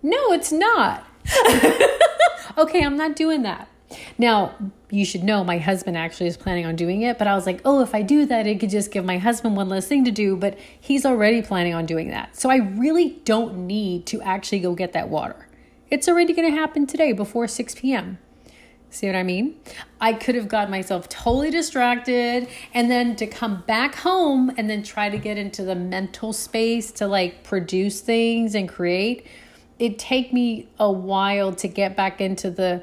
No, 0.00 0.32
it's 0.32 0.52
not. 0.52 1.06
okay, 2.56 2.84
I'm 2.84 2.96
not 2.96 3.16
doing 3.16 3.42
that. 3.42 3.68
Now, 4.18 4.54
you 4.90 5.04
should 5.04 5.22
know 5.22 5.44
my 5.44 5.58
husband 5.58 5.96
actually 5.96 6.26
is 6.26 6.36
planning 6.36 6.66
on 6.66 6.76
doing 6.76 7.02
it, 7.02 7.18
but 7.18 7.26
I 7.26 7.34
was 7.34 7.46
like, 7.46 7.60
oh, 7.64 7.82
if 7.82 7.94
I 7.94 8.02
do 8.02 8.26
that, 8.26 8.46
it 8.46 8.60
could 8.60 8.70
just 8.70 8.90
give 8.90 9.04
my 9.04 9.18
husband 9.18 9.56
one 9.56 9.68
less 9.68 9.86
thing 9.86 10.04
to 10.04 10.10
do, 10.10 10.36
but 10.36 10.58
he's 10.80 11.06
already 11.06 11.42
planning 11.42 11.74
on 11.74 11.86
doing 11.86 12.10
that. 12.10 12.36
So 12.36 12.50
I 12.50 12.56
really 12.56 13.20
don't 13.24 13.66
need 13.66 14.06
to 14.06 14.20
actually 14.22 14.60
go 14.60 14.74
get 14.74 14.92
that 14.92 15.08
water. 15.08 15.48
It's 15.90 16.08
already 16.08 16.34
going 16.34 16.50
to 16.50 16.56
happen 16.56 16.86
today 16.86 17.12
before 17.12 17.48
6 17.48 17.74
p.m. 17.76 18.18
See 18.90 19.06
what 19.06 19.16
I 19.16 19.22
mean? 19.22 19.54
I 20.00 20.14
could 20.14 20.34
have 20.34 20.48
got 20.48 20.70
myself 20.70 21.08
totally 21.08 21.50
distracted 21.50 22.48
and 22.72 22.90
then 22.90 23.16
to 23.16 23.26
come 23.26 23.62
back 23.66 23.94
home 23.94 24.50
and 24.56 24.68
then 24.68 24.82
try 24.82 25.10
to 25.10 25.18
get 25.18 25.36
into 25.36 25.62
the 25.62 25.74
mental 25.74 26.32
space 26.32 26.90
to 26.92 27.06
like 27.06 27.44
produce 27.44 28.00
things 28.00 28.54
and 28.54 28.68
create. 28.68 29.26
It'd 29.78 29.98
take 29.98 30.32
me 30.32 30.68
a 30.78 30.90
while 30.90 31.52
to 31.56 31.68
get 31.68 31.96
back 31.96 32.20
into 32.20 32.50
the 32.50 32.82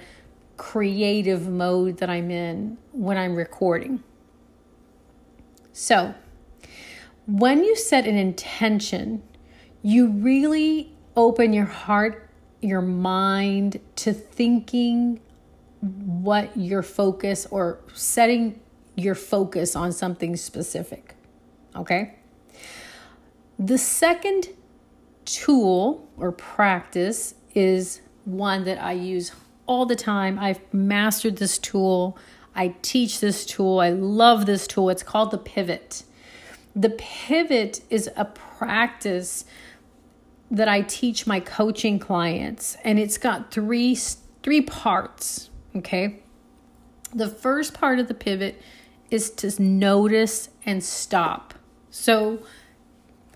creative 0.58 1.48
mode 1.48 1.98
that 1.98 2.10
I'm 2.10 2.32
in 2.32 2.78
when 2.92 3.18
I'm 3.18 3.36
recording. 3.36 4.04
So, 5.74 6.14
when 7.28 7.64
you 7.64 7.76
set 7.76 8.08
an 8.08 8.16
intention, 8.16 9.24
you 9.82 10.08
really 10.08 10.96
open 11.16 11.54
your 11.54 11.66
heart, 11.66 12.30
your 12.62 12.82
mind 12.82 13.80
to 13.98 14.14
thinking 14.14 15.20
what 15.82 16.56
your 16.56 16.82
focus 16.82 17.46
or 17.52 17.80
setting 17.94 18.60
your 18.96 19.16
focus 19.16 19.76
on 19.76 19.92
something 19.92 20.36
specific. 20.36 21.16
Okay? 21.76 22.16
The 23.60 23.78
second 23.78 24.50
tool 25.26 26.08
or 26.18 26.32
practice 26.32 27.36
is 27.54 28.02
one 28.26 28.64
that 28.66 28.82
I 28.82 28.94
use 28.94 29.32
all 29.68 29.86
the 29.86 29.96
time. 29.96 30.38
I've 30.40 30.62
mastered 30.74 31.38
this 31.38 31.58
tool. 31.58 32.18
I 32.56 32.76
teach 32.82 33.20
this 33.20 33.46
tool. 33.46 33.80
I 33.80 33.90
love 33.90 34.46
this 34.46 34.68
tool. 34.68 34.90
It's 34.90 35.04
called 35.04 35.32
the 35.32 35.38
pivot. 35.38 36.04
The 36.76 36.90
pivot 36.90 37.82
is 37.90 38.10
a 38.16 38.26
practice 38.26 39.46
that 40.52 40.68
I 40.68 40.82
teach 40.82 41.26
my 41.26 41.40
coaching 41.40 42.00
clients 42.00 42.78
and 42.84 43.00
it's 43.00 43.18
got 43.18 43.52
three 43.52 43.98
three 44.44 44.62
parts, 44.62 45.50
okay? 45.76 46.20
The 47.14 47.28
first 47.28 47.74
part 47.74 47.98
of 47.98 48.08
the 48.08 48.14
pivot 48.14 48.62
is 49.10 49.30
to 49.32 49.62
notice 49.62 50.50
and 50.66 50.84
stop. 50.84 51.56
So 51.90 52.44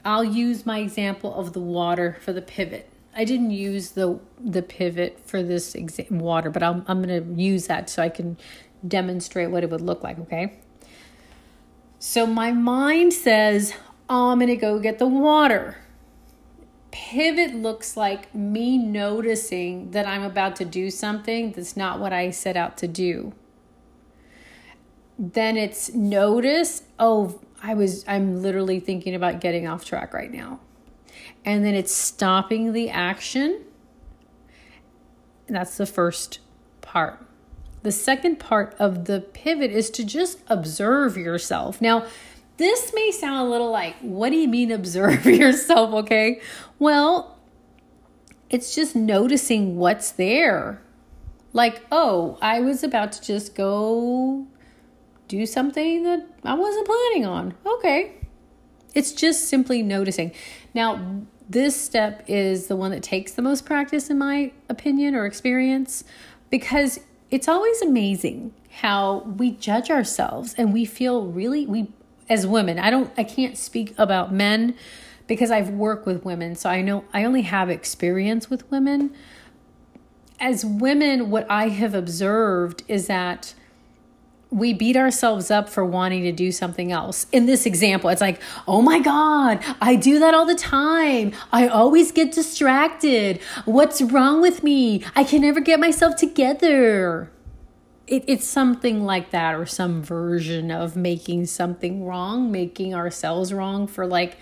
I'll 0.06 0.24
use 0.24 0.66
my 0.66 0.80
example 0.80 1.34
of 1.34 1.54
the 1.54 1.60
water 1.60 2.18
for 2.22 2.34
the 2.34 2.42
pivot. 2.42 2.90
I 3.16 3.24
didn't 3.24 3.52
use 3.52 3.92
the 3.92 4.20
the 4.40 4.62
pivot 4.62 5.20
for 5.26 5.42
this 5.42 5.74
exa- 5.74 6.12
water, 6.12 6.50
but 6.50 6.64
I'm 6.64 6.84
I'm 6.88 7.02
going 7.02 7.36
to 7.36 7.42
use 7.42 7.68
that 7.68 7.90
so 7.90 8.02
I 8.02 8.10
can 8.10 8.38
demonstrate 8.88 9.52
what 9.52 9.64
it 9.64 9.70
would 9.70 9.82
look 9.82 10.04
like, 10.04 10.20
okay? 10.20 10.60
So 11.98 12.26
my 12.26 12.52
mind 12.52 13.14
says, 13.14 13.74
oh, 14.10 14.30
I'm 14.30 14.40
going 14.40 14.48
to 14.48 14.56
go 14.56 14.80
get 14.80 15.00
the 15.00 15.08
water. 15.08 15.78
Pivot 16.92 17.54
looks 17.54 17.98
like 17.98 18.34
me 18.34 18.78
noticing 18.78 19.92
that 19.92 20.08
I'm 20.08 20.24
about 20.24 20.56
to 20.58 20.66
do 20.66 20.90
something 20.90 21.52
that's 21.52 21.76
not 21.76 22.00
what 22.00 22.14
I 22.14 22.30
set 22.32 22.56
out 22.56 22.78
to 22.78 22.88
do. 22.88 23.34
Then 25.20 25.58
it's 25.58 25.94
notice, 25.94 26.84
oh, 26.98 27.42
I 27.62 27.74
was 27.74 28.06
I'm 28.08 28.42
literally 28.42 28.80
thinking 28.80 29.14
about 29.14 29.42
getting 29.42 29.68
off 29.68 29.84
track 29.84 30.14
right 30.14 30.32
now 30.32 30.62
and 31.46 31.64
then 31.64 31.76
it's 31.76 31.94
stopping 31.94 32.74
the 32.74 32.90
action. 32.90 33.64
That's 35.48 35.78
the 35.78 35.86
first 35.86 36.40
part. 36.82 37.26
The 37.82 37.92
second 37.92 38.40
part 38.40 38.76
of 38.78 39.06
the 39.06 39.22
pivot 39.22 39.72
is 39.72 39.90
to 39.92 40.04
just 40.04 40.40
observe 40.48 41.18
yourself. 41.18 41.82
Now, 41.82 42.06
this 42.58 42.92
may 42.94 43.10
sound 43.12 43.48
a 43.48 43.50
little 43.50 43.72
like, 43.72 43.96
what 44.02 44.32
do 44.32 44.36
you 44.36 44.48
mean 44.48 44.72
observe 44.72 45.26
yourself? 45.26 45.94
Okay. 45.94 46.42
Well, 46.78 47.38
it's 48.50 48.76
just 48.76 48.96
noticing 48.96 49.78
what's 49.78 50.12
there. 50.12 50.82
Like, 51.54 51.82
oh, 51.92 52.38
I 52.42 52.60
was 52.60 52.84
about 52.84 53.12
to 53.14 53.22
just 53.22 53.56
go 53.56 54.46
do 55.28 55.46
something 55.46 56.04
that 56.04 56.28
I 56.44 56.54
wasn't 56.54 56.86
planning 56.86 57.26
on. 57.26 57.54
Okay. 57.66 58.16
It's 58.94 59.14
just 59.14 59.48
simply 59.48 59.82
noticing. 59.82 60.34
Now, 60.80 61.26
this 61.50 61.76
step 61.76 62.24
is 62.26 62.68
the 62.68 62.76
one 62.78 62.92
that 62.92 63.04
takes 63.04 63.34
the 63.34 63.42
most 63.42 63.66
practice, 63.66 64.10
in 64.10 64.18
my 64.18 64.54
opinion 64.70 65.14
or 65.14 65.26
experience, 65.26 66.06
because 66.50 67.02
it's 67.30 67.50
always 67.50 67.82
amazing 67.82 68.54
how 68.78 69.26
we 69.38 69.52
judge 69.52 69.90
ourselves 69.90 70.56
and 70.58 70.72
we 70.72 70.86
feel 70.86 71.26
really, 71.26 71.66
we, 71.66 71.92
as 72.30 72.48
women, 72.48 72.80
I 72.80 72.90
don't, 72.92 73.12
I 73.18 73.26
can't 73.26 73.58
speak 73.58 73.94
about 73.98 74.32
men 74.32 74.74
because 75.28 75.52
I've 75.52 75.70
worked 75.70 76.06
with 76.06 76.24
women, 76.24 76.56
so 76.56 76.70
I 76.70 76.82
know 76.82 77.04
I 77.12 77.26
only 77.26 77.42
have 77.42 77.70
experience 77.70 78.50
with 78.50 78.72
women. 78.72 79.14
As 80.40 80.64
women, 80.64 81.30
what 81.30 81.46
I 81.52 81.68
have 81.68 81.94
observed 81.94 82.84
is 82.88 83.08
that 83.08 83.54
we 84.52 84.74
beat 84.74 84.98
ourselves 84.98 85.52
up 85.52 85.70
for 85.70 85.86
wanting 85.86 86.24
to 86.24 86.32
do 86.32 86.52
something 86.52 86.92
else. 86.92 87.28
In 87.32 87.46
this 87.46 87.66
example, 87.66 88.10
it's 88.10 88.22
like, 88.22 88.42
oh 88.68 88.82
my 88.82 89.00
God, 89.00 89.64
I 89.80 89.96
do 89.96 90.20
that 90.20 90.34
all 90.34 90.46
the 90.46 90.56
time. 90.56 91.34
I 91.52 91.68
always 91.68 92.12
get 92.12 92.32
distracted. 92.32 93.40
What's 93.66 94.02
wrong 94.02 94.42
with 94.42 94.64
me? 94.64 95.04
I 95.16 95.24
can 95.24 95.42
never 95.42 95.60
get 95.60 95.80
myself 95.80 96.16
together. 96.16 97.32
It, 98.08 98.24
it's 98.26 98.48
something 98.48 99.04
like 99.04 99.30
that, 99.30 99.54
or 99.54 99.68
some 99.68 100.02
version 100.02 100.72
of 100.72 100.96
making 100.96 101.46
something 101.46 102.06
wrong, 102.06 102.52
making 102.52 102.96
ourselves 102.96 103.54
wrong 103.54 103.86
for 103.86 104.08
like, 104.08 104.38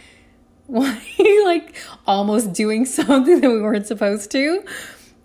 why, 0.67 1.01
like 1.43 1.75
almost 2.05 2.53
doing 2.53 2.85
something 2.85 3.41
that 3.41 3.49
we 3.49 3.61
weren't 3.61 3.87
supposed 3.87 4.31
to. 4.31 4.63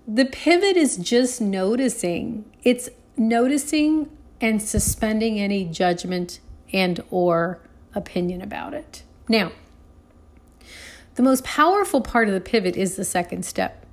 The 0.08 0.24
pivot 0.24 0.76
is 0.76 0.96
just 0.96 1.40
noticing. 1.40 2.44
It's 2.64 2.88
noticing 3.16 4.10
and 4.42 4.60
suspending 4.60 5.38
any 5.38 5.64
judgment 5.64 6.40
and 6.72 7.02
or 7.10 7.60
opinion 7.94 8.42
about 8.42 8.74
it. 8.74 9.04
Now, 9.28 9.52
the 11.14 11.22
most 11.22 11.44
powerful 11.44 12.00
part 12.00 12.26
of 12.26 12.34
the 12.34 12.40
pivot 12.40 12.76
is 12.76 12.96
the 12.96 13.04
second 13.04 13.44
step. 13.44 13.86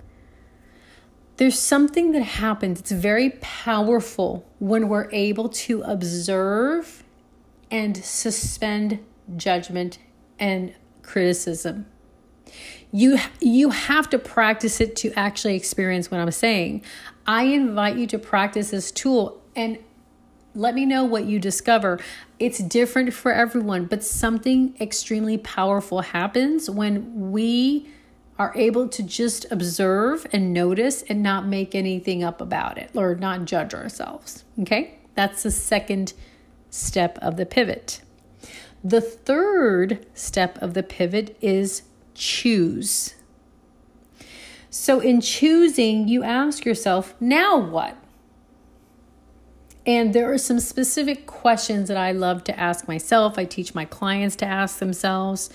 There's 1.37 1.57
something 1.57 2.11
that 2.11 2.23
happens, 2.23 2.81
it's 2.81 2.91
very 2.91 3.29
powerful 3.39 4.45
when 4.57 4.89
we're 4.89 5.09
able 5.11 5.47
to 5.49 5.81
observe 5.83 7.03
and 7.71 7.95
suspend 7.95 8.99
judgment 9.37 9.99
and 10.39 10.73
criticism. 11.03 11.85
You 12.91 13.19
you 13.39 13.69
have 13.69 14.09
to 14.09 14.17
practice 14.17 14.81
it 14.81 14.95
to 14.97 15.13
actually 15.13 15.55
experience 15.55 16.09
what 16.09 16.19
I'm 16.19 16.31
saying. 16.31 16.83
I 17.27 17.43
invite 17.43 17.97
you 17.97 18.07
to 18.07 18.17
practice 18.17 18.71
this 18.71 18.91
tool 18.91 19.39
and 19.55 19.77
let 20.55 20.75
me 20.75 20.85
know 20.85 21.03
what 21.03 21.25
you 21.25 21.39
discover. 21.39 21.99
It's 22.39 22.59
different 22.59 23.13
for 23.13 23.31
everyone, 23.31 23.85
but 23.85 24.03
something 24.03 24.75
extremely 24.79 25.37
powerful 25.37 26.01
happens 26.01 26.69
when 26.69 27.31
we 27.31 27.87
are 28.37 28.53
able 28.55 28.87
to 28.87 29.03
just 29.03 29.45
observe 29.51 30.25
and 30.31 30.53
notice 30.53 31.03
and 31.03 31.21
not 31.21 31.45
make 31.45 31.75
anything 31.75 32.23
up 32.23 32.39
about 32.39 32.77
it 32.77 32.89
or 32.95 33.15
not 33.15 33.45
judge 33.45 33.73
ourselves. 33.73 34.45
Okay? 34.61 34.97
That's 35.15 35.43
the 35.43 35.51
second 35.51 36.13
step 36.69 37.19
of 37.21 37.35
the 37.35 37.45
pivot. 37.45 38.01
The 38.83 39.01
third 39.01 40.05
step 40.13 40.57
of 40.61 40.73
the 40.73 40.83
pivot 40.83 41.37
is 41.41 41.83
choose. 42.13 43.15
So, 44.69 44.99
in 44.99 45.19
choosing, 45.19 46.07
you 46.07 46.23
ask 46.23 46.63
yourself, 46.63 47.15
now 47.19 47.57
what? 47.57 47.97
And 49.89 50.13
there 50.13 50.31
are 50.31 50.37
some 50.37 50.59
specific 50.59 51.25
questions 51.25 51.87
that 51.87 51.97
I 51.97 52.11
love 52.11 52.43
to 52.43 52.59
ask 52.59 52.87
myself. 52.87 53.39
I 53.39 53.45
teach 53.45 53.73
my 53.73 53.85
clients 53.85 54.35
to 54.35 54.45
ask 54.45 54.77
themselves. 54.77 55.49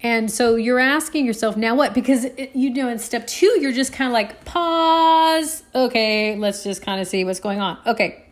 And 0.00 0.28
so 0.28 0.56
you're 0.56 0.80
asking 0.80 1.24
yourself, 1.24 1.56
now 1.56 1.76
what? 1.76 1.94
Because 1.94 2.24
it, 2.24 2.56
you 2.56 2.74
know, 2.74 2.88
in 2.88 2.98
step 2.98 3.28
two, 3.28 3.56
you're 3.60 3.70
just 3.70 3.92
kind 3.92 4.08
of 4.08 4.12
like, 4.12 4.44
pause. 4.44 5.62
Okay, 5.72 6.34
let's 6.34 6.64
just 6.64 6.82
kind 6.82 7.00
of 7.00 7.06
see 7.06 7.24
what's 7.24 7.38
going 7.38 7.60
on. 7.60 7.78
Okay, 7.86 8.24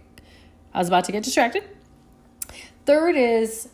I 0.75 0.81
was 0.81 0.89
about 0.89 1.05
to 1.05 1.13
get 1.13 1.23
distracted. 1.23 1.63
Third 2.85 3.15
is, 3.15 3.69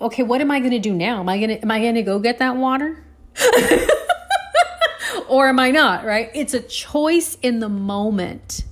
okay, 0.00 0.22
what 0.22 0.40
am 0.40 0.52
I 0.52 0.60
going 0.60 0.70
to 0.70 0.78
do 0.78 0.94
now? 0.94 1.18
Am 1.18 1.28
I 1.28 1.38
going 1.38 1.48
to 1.48 1.60
am 1.60 1.70
I 1.72 1.80
going 1.80 1.96
to 1.96 2.02
go 2.02 2.20
get 2.20 2.38
that 2.38 2.54
water? 2.54 3.04
or 5.28 5.48
am 5.48 5.58
I 5.58 5.72
not, 5.72 6.04
right? 6.04 6.30
It's 6.32 6.54
a 6.54 6.60
choice 6.60 7.36
in 7.42 7.58
the 7.58 7.68
moment. 7.68 8.62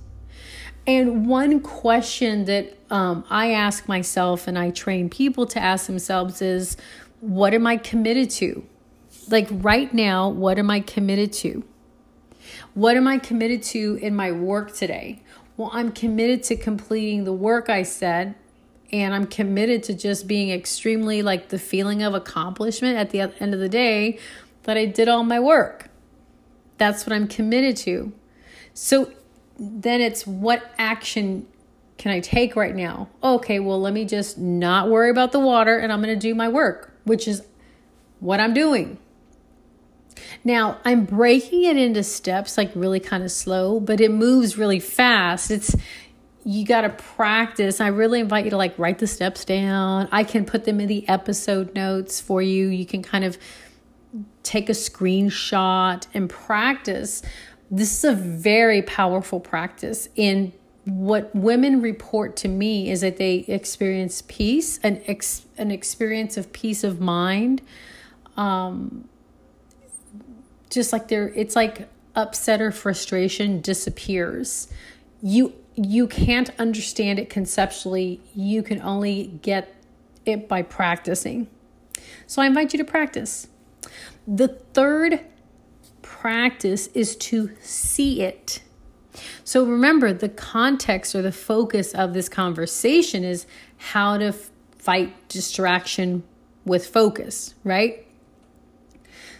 And 0.87 1.27
one 1.27 1.59
question 1.59 2.45
that 2.45 2.77
um, 2.89 3.25
I 3.29 3.51
ask 3.51 3.89
myself 3.89 4.47
and 4.47 4.57
I 4.57 4.71
train 4.71 5.09
people 5.09 5.45
to 5.47 5.59
ask 5.59 5.85
themselves 5.85 6.41
is 6.41 6.77
what 7.19 7.53
am 7.53 7.67
I 7.67 7.75
committed 7.75 8.29
to? 8.31 8.65
Like 9.29 9.49
right 9.51 9.93
now, 9.93 10.29
what 10.29 10.57
am 10.57 10.71
I 10.71 10.79
committed 10.79 11.33
to? 11.33 11.65
What 12.73 12.95
am 12.95 13.05
I 13.05 13.17
committed 13.17 13.63
to 13.63 13.99
in 14.01 14.15
my 14.15 14.31
work 14.31 14.73
today? 14.73 15.21
Well, 15.57 15.69
I'm 15.73 15.91
committed 15.91 16.43
to 16.43 16.55
completing 16.55 17.25
the 17.25 17.33
work 17.33 17.69
I 17.69 17.83
said, 17.83 18.35
and 18.93 19.13
I'm 19.13 19.25
committed 19.25 19.83
to 19.83 19.93
just 19.93 20.27
being 20.27 20.51
extremely 20.51 21.21
like 21.21 21.49
the 21.49 21.59
feeling 21.59 22.03
of 22.03 22.13
accomplishment 22.13 22.97
at 22.97 23.09
the 23.09 23.21
end 23.41 23.53
of 23.53 23.59
the 23.59 23.67
day 23.67 24.19
that 24.63 24.77
I 24.77 24.85
did 24.85 25.09
all 25.09 25.23
my 25.23 25.39
work. 25.39 25.89
That's 26.77 27.05
what 27.05 27.13
I'm 27.13 27.27
committed 27.27 27.75
to. 27.77 28.13
So 28.73 29.11
then 29.57 30.01
it's 30.01 30.25
what 30.25 30.71
action 30.77 31.47
can 31.97 32.11
I 32.11 32.19
take 32.19 32.55
right 32.55 32.75
now? 32.75 33.09
Okay, 33.23 33.59
well, 33.59 33.81
let 33.81 33.93
me 33.93 34.05
just 34.05 34.37
not 34.37 34.89
worry 34.89 35.09
about 35.09 35.31
the 35.31 35.39
water 35.39 35.77
and 35.77 35.91
I'm 35.91 36.01
going 36.01 36.13
to 36.13 36.19
do 36.19 36.35
my 36.35 36.47
work, 36.47 36.93
which 37.05 37.27
is 37.27 37.41
what 38.19 38.39
I'm 38.39 38.53
doing. 38.53 38.99
Now, 40.43 40.79
I'm 40.85 41.05
breaking 41.05 41.63
it 41.63 41.77
into 41.77 42.03
steps 42.03 42.57
like 42.57 42.71
really 42.75 42.99
kind 42.99 43.23
of 43.23 43.31
slow, 43.31 43.79
but 43.79 43.99
it 43.99 44.11
moves 44.11 44.57
really 44.57 44.79
fast. 44.79 45.51
It's 45.51 45.75
you 46.43 46.65
got 46.65 46.81
to 46.81 46.89
practice. 46.89 47.81
I 47.81 47.87
really 47.87 48.21
invite 48.21 48.45
you 48.45 48.51
to 48.51 48.57
like 48.57 48.77
write 48.79 48.99
the 48.99 49.07
steps 49.07 49.43
down. 49.43 50.07
I 50.11 50.23
can 50.23 50.45
put 50.45 50.63
them 50.63 50.79
in 50.79 50.87
the 50.87 51.07
episode 51.09 51.75
notes 51.75 52.21
for 52.21 52.41
you. 52.41 52.67
You 52.67 52.85
can 52.85 53.03
kind 53.03 53.25
of 53.25 53.37
take 54.43 54.69
a 54.69 54.73
screenshot 54.73 56.07
and 56.13 56.29
practice. 56.29 57.21
This 57.69 57.97
is 57.97 58.03
a 58.03 58.15
very 58.15 58.81
powerful 58.81 59.39
practice 59.39 60.09
in 60.15 60.53
what 60.85 61.35
women 61.35 61.81
report 61.81 62.37
to 62.37 62.47
me 62.47 62.89
is 62.89 63.01
that 63.01 63.17
they 63.17 63.39
experience 63.47 64.23
peace, 64.27 64.79
an 64.83 65.01
ex, 65.05 65.45
an 65.57 65.69
experience 65.69 66.37
of 66.37 66.53
peace 66.53 66.83
of 66.83 67.01
mind. 67.01 67.61
Um, 68.37 69.09
just 70.69 70.93
like 70.93 71.09
they're, 71.09 71.29
it's 71.29 71.55
like 71.55 71.89
upset 72.15 72.61
or 72.61 72.71
frustration 72.71 73.59
disappears. 73.61 74.69
You 75.21 75.53
you 75.75 76.07
can't 76.07 76.49
understand 76.57 77.19
it 77.19 77.29
conceptually. 77.29 78.19
You 78.33 78.63
can 78.63 78.81
only 78.81 79.39
get 79.41 79.75
it 80.25 80.47
by 80.47 80.63
practicing. 80.63 81.47
So 82.25 82.41
I 82.41 82.47
invite 82.47 82.73
you 82.73 82.77
to 82.79 82.85
practice. 82.85 83.47
The 84.27 84.47
third 84.47 85.19
practice 86.19 86.87
is 86.87 87.15
to 87.15 87.51
see 87.61 88.21
it. 88.21 88.61
So 89.43 89.65
remember, 89.65 90.13
the 90.13 90.29
context 90.29 91.15
or 91.15 91.21
the 91.21 91.31
focus 91.31 91.93
of 91.93 92.13
this 92.13 92.29
conversation 92.29 93.23
is 93.23 93.45
how 93.77 94.17
to 94.17 94.33
fight 94.77 95.27
distraction 95.29 96.23
with 96.65 96.87
focus, 96.87 97.55
right? 97.63 98.05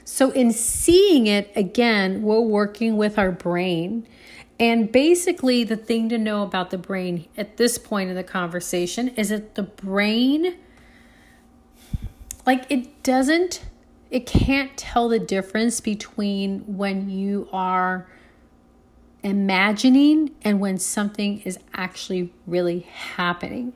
So, 0.03 0.31
in 0.31 0.51
seeing 0.53 1.27
it, 1.27 1.51
again, 1.53 2.21
we're 2.21 2.39
working 2.39 2.95
with 2.95 3.19
our 3.19 3.31
brain. 3.31 4.07
And 4.57 4.89
basically, 4.89 5.65
the 5.65 5.75
thing 5.75 6.07
to 6.09 6.17
know 6.17 6.43
about 6.43 6.69
the 6.69 6.77
brain 6.77 7.27
at 7.37 7.57
this 7.57 7.77
point 7.77 8.09
in 8.09 8.15
the 8.15 8.23
conversation 8.23 9.09
is 9.09 9.29
that 9.29 9.55
the 9.55 9.63
brain, 9.63 10.55
like, 12.45 12.65
it 12.69 13.03
doesn't, 13.03 13.65
it 14.09 14.25
can't 14.25 14.75
tell 14.77 15.09
the 15.09 15.19
difference 15.19 15.79
between 15.81 16.77
when 16.77 17.09
you 17.09 17.49
are 17.51 18.07
imagining 19.23 20.31
and 20.43 20.59
when 20.59 20.77
something 20.77 21.41
is 21.41 21.59
actually 21.73 22.33
really 22.45 22.81
happening. 22.81 23.73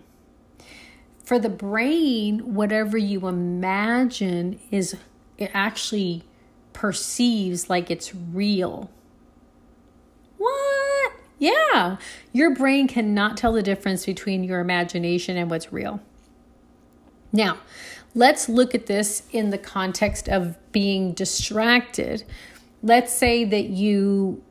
For 1.23 1.39
the 1.39 1.49
brain, 1.49 2.55
whatever 2.55 2.97
you 2.97 3.27
imagine 3.27 4.59
is 4.69 4.95
it 5.37 5.51
actually 5.53 6.23
perceives 6.73 7.69
like 7.69 7.89
it's 7.91 8.13
real. 8.13 8.89
What? 10.37 11.13
Yeah. 11.39 11.97
Your 12.31 12.53
brain 12.53 12.87
cannot 12.87 13.37
tell 13.37 13.53
the 13.53 13.63
difference 13.63 14.05
between 14.05 14.43
your 14.43 14.59
imagination 14.59 15.37
and 15.37 15.49
what's 15.49 15.73
real. 15.73 15.99
Now, 17.33 17.57
let's 18.13 18.49
look 18.49 18.75
at 18.75 18.85
this 18.85 19.23
in 19.31 19.49
the 19.49 19.57
context 19.57 20.27
of 20.27 20.57
being 20.71 21.13
distracted. 21.13 22.23
Let's 22.83 23.13
say 23.13 23.43
that 23.45 23.65
you 23.65 24.43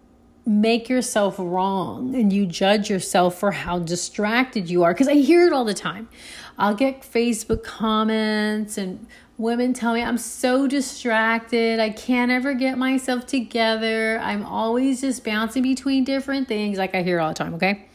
make 0.47 0.89
yourself 0.89 1.37
wrong 1.39 2.15
and 2.15 2.33
you 2.33 2.47
judge 2.47 2.89
yourself 2.89 3.39
for 3.39 3.53
how 3.53 3.79
distracted 3.79 4.71
you 4.71 4.83
are 4.83 4.93
because 4.93 5.09
I 5.09 5.15
hear 5.15 5.47
it 5.47 5.53
all 5.53 5.65
the 5.65 5.75
time. 5.75 6.09
I'll 6.59 6.75
get 6.75 7.03
Facebook 7.03 7.63
comments 7.63 8.79
and 8.79 9.07
women 9.39 9.73
tell 9.73 9.95
me 9.95 10.03
I'm 10.03 10.19
so 10.19 10.67
distracted. 10.67 11.79
I 11.79 11.91
can't 11.91 12.31
ever 12.31 12.55
get 12.55 12.79
myself 12.79 13.27
together. 13.27 14.19
I'm 14.19 14.45
always 14.45 15.03
just 15.03 15.25
bouncing 15.25 15.63
between 15.63 16.05
different 16.05 16.49
things 16.49 16.79
like 16.79 16.95
I 16.95 17.03
hear 17.03 17.21
all 17.21 17.29
the 17.29 17.35
time, 17.35 17.55
okay? 17.55 17.87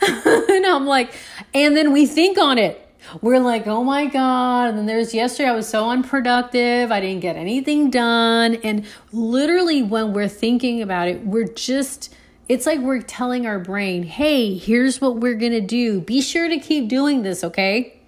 and 0.02 0.66
I'm 0.66 0.86
like 0.86 1.14
and 1.54 1.76
then 1.76 1.92
we 1.92 2.06
think 2.06 2.38
on 2.38 2.58
it 2.58 2.83
we're 3.20 3.40
like, 3.40 3.66
oh 3.66 3.84
my 3.84 4.06
God. 4.06 4.70
And 4.70 4.78
then 4.78 4.86
there's 4.86 5.14
yesterday, 5.14 5.48
I 5.48 5.52
was 5.52 5.68
so 5.68 5.88
unproductive. 5.90 6.90
I 6.90 7.00
didn't 7.00 7.20
get 7.20 7.36
anything 7.36 7.90
done. 7.90 8.56
And 8.56 8.86
literally, 9.12 9.82
when 9.82 10.12
we're 10.12 10.28
thinking 10.28 10.82
about 10.82 11.08
it, 11.08 11.24
we're 11.24 11.48
just, 11.48 12.14
it's 12.48 12.66
like 12.66 12.80
we're 12.80 13.02
telling 13.02 13.46
our 13.46 13.58
brain, 13.58 14.02
hey, 14.02 14.56
here's 14.56 15.00
what 15.00 15.16
we're 15.16 15.34
going 15.34 15.52
to 15.52 15.60
do. 15.60 16.00
Be 16.00 16.20
sure 16.20 16.48
to 16.48 16.58
keep 16.58 16.88
doing 16.88 17.22
this, 17.22 17.44
okay? 17.44 18.00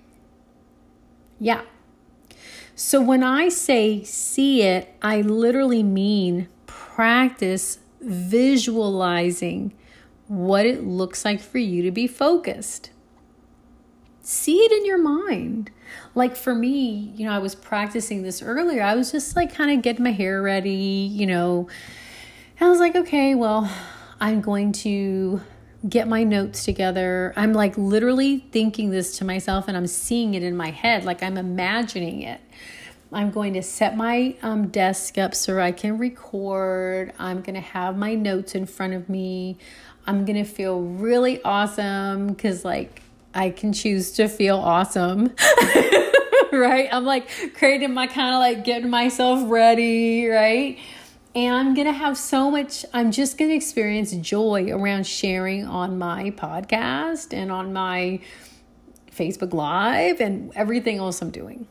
Yeah. 1.39 1.63
So 2.75 3.01
when 3.01 3.23
I 3.23 3.49
say 3.49 4.03
see 4.05 4.63
it, 4.63 4.95
I 5.01 5.23
literally 5.23 5.83
mean 5.83 6.49
practice 6.67 7.79
visualizing 8.01 9.73
what 10.29 10.67
it 10.67 10.85
looks 10.85 11.25
like 11.25 11.41
for 11.41 11.59
you 11.59 11.83
to 11.83 11.91
be 11.91 12.07
focused 12.07 12.91
see 14.27 14.57
it 14.57 14.73
in 14.73 14.85
your 14.85 14.99
mind. 14.99 15.71
Like 16.17 16.37
for 16.37 16.53
me, 16.53 17.13
you 17.17 17.27
know, 17.27 17.33
I 17.33 17.39
was 17.39 17.55
practicing 17.55 18.23
this 18.23 18.43
earlier. 18.43 18.83
I 18.83 18.97
was 18.97 19.13
just 19.13 19.37
like 19.37 19.55
kind 19.55 19.71
of 19.71 19.83
getting 19.83 20.03
my 20.03 20.11
hair 20.11 20.43
ready, 20.43 20.71
you 20.71 21.27
know. 21.27 21.69
And 22.59 22.67
I 22.67 22.71
was 22.71 22.81
like, 22.81 22.97
okay, 22.97 23.37
well, 23.37 23.71
I'm 24.21 24.41
going 24.41 24.73
to 24.73 25.41
get 25.89 26.09
my 26.09 26.25
notes 26.25 26.65
together. 26.65 27.35
I'm 27.37 27.53
like 27.53 27.79
literally 27.79 28.39
thinking 28.51 28.91
this 28.91 29.17
to 29.19 29.25
myself 29.25 29.69
and 29.69 29.77
I'm 29.77 29.87
seeing 29.87 30.35
it 30.35 30.43
in 30.43 30.57
my 30.57 30.71
head, 30.71 31.05
like 31.05 31.23
I'm 31.23 31.37
imagining 31.37 32.23
it. 32.23 32.41
I'm 33.13 33.31
going 33.31 33.55
to 33.55 33.63
set 33.63 33.97
my 33.97 34.35
um, 34.43 34.69
desk 34.69 35.19
up 35.19 35.37
so 35.37 35.61
I 35.61 35.71
can 35.71 35.99
record. 35.99 37.13
I'm 37.21 37.43
going 37.43 37.55
to 37.55 37.61
have 37.61 37.97
my 37.97 38.17
notes 38.17 38.57
in 38.57 38.67
front 38.67 38.95
of 38.95 39.09
me. 39.09 39.59
I'm 40.05 40.25
going 40.25 40.37
to 40.37 40.45
feel 40.45 40.81
really 40.81 41.41
awesome 41.45 42.27
because, 42.29 42.65
like, 42.65 43.03
I 43.37 43.51
can 43.51 43.73
choose 43.73 44.13
to 44.13 44.29
feel 44.29 44.57
awesome. 44.57 45.27
right? 46.53 46.89
I'm 46.91 47.05
like 47.05 47.29
creating 47.55 47.93
my 47.93 48.07
kind 48.07 48.35
of 48.35 48.41
like 48.41 48.65
getting 48.65 48.89
myself 48.89 49.49
ready, 49.51 50.27
right? 50.27 50.79
And 51.35 51.55
I'm 51.55 51.75
going 51.75 51.87
to 51.87 51.93
have 51.93 52.17
so 52.17 52.51
much, 52.51 52.87
I'm 52.95 53.13
just 53.13 53.37
going 53.37 53.51
to 53.51 53.57
experience 53.57 54.13
joy 54.13 54.71
around 54.73 55.07
sharing 55.07 55.67
on 55.67 55.99
my 55.99 56.31
podcast 56.31 57.35
and 57.35 57.53
on 57.53 57.75
my 57.75 58.21
Facebook 59.15 59.53
Live 59.53 60.23
and 60.23 60.51
everything 60.57 60.97
else 60.97 61.21
I'm 61.21 61.31
doing. 61.31 61.67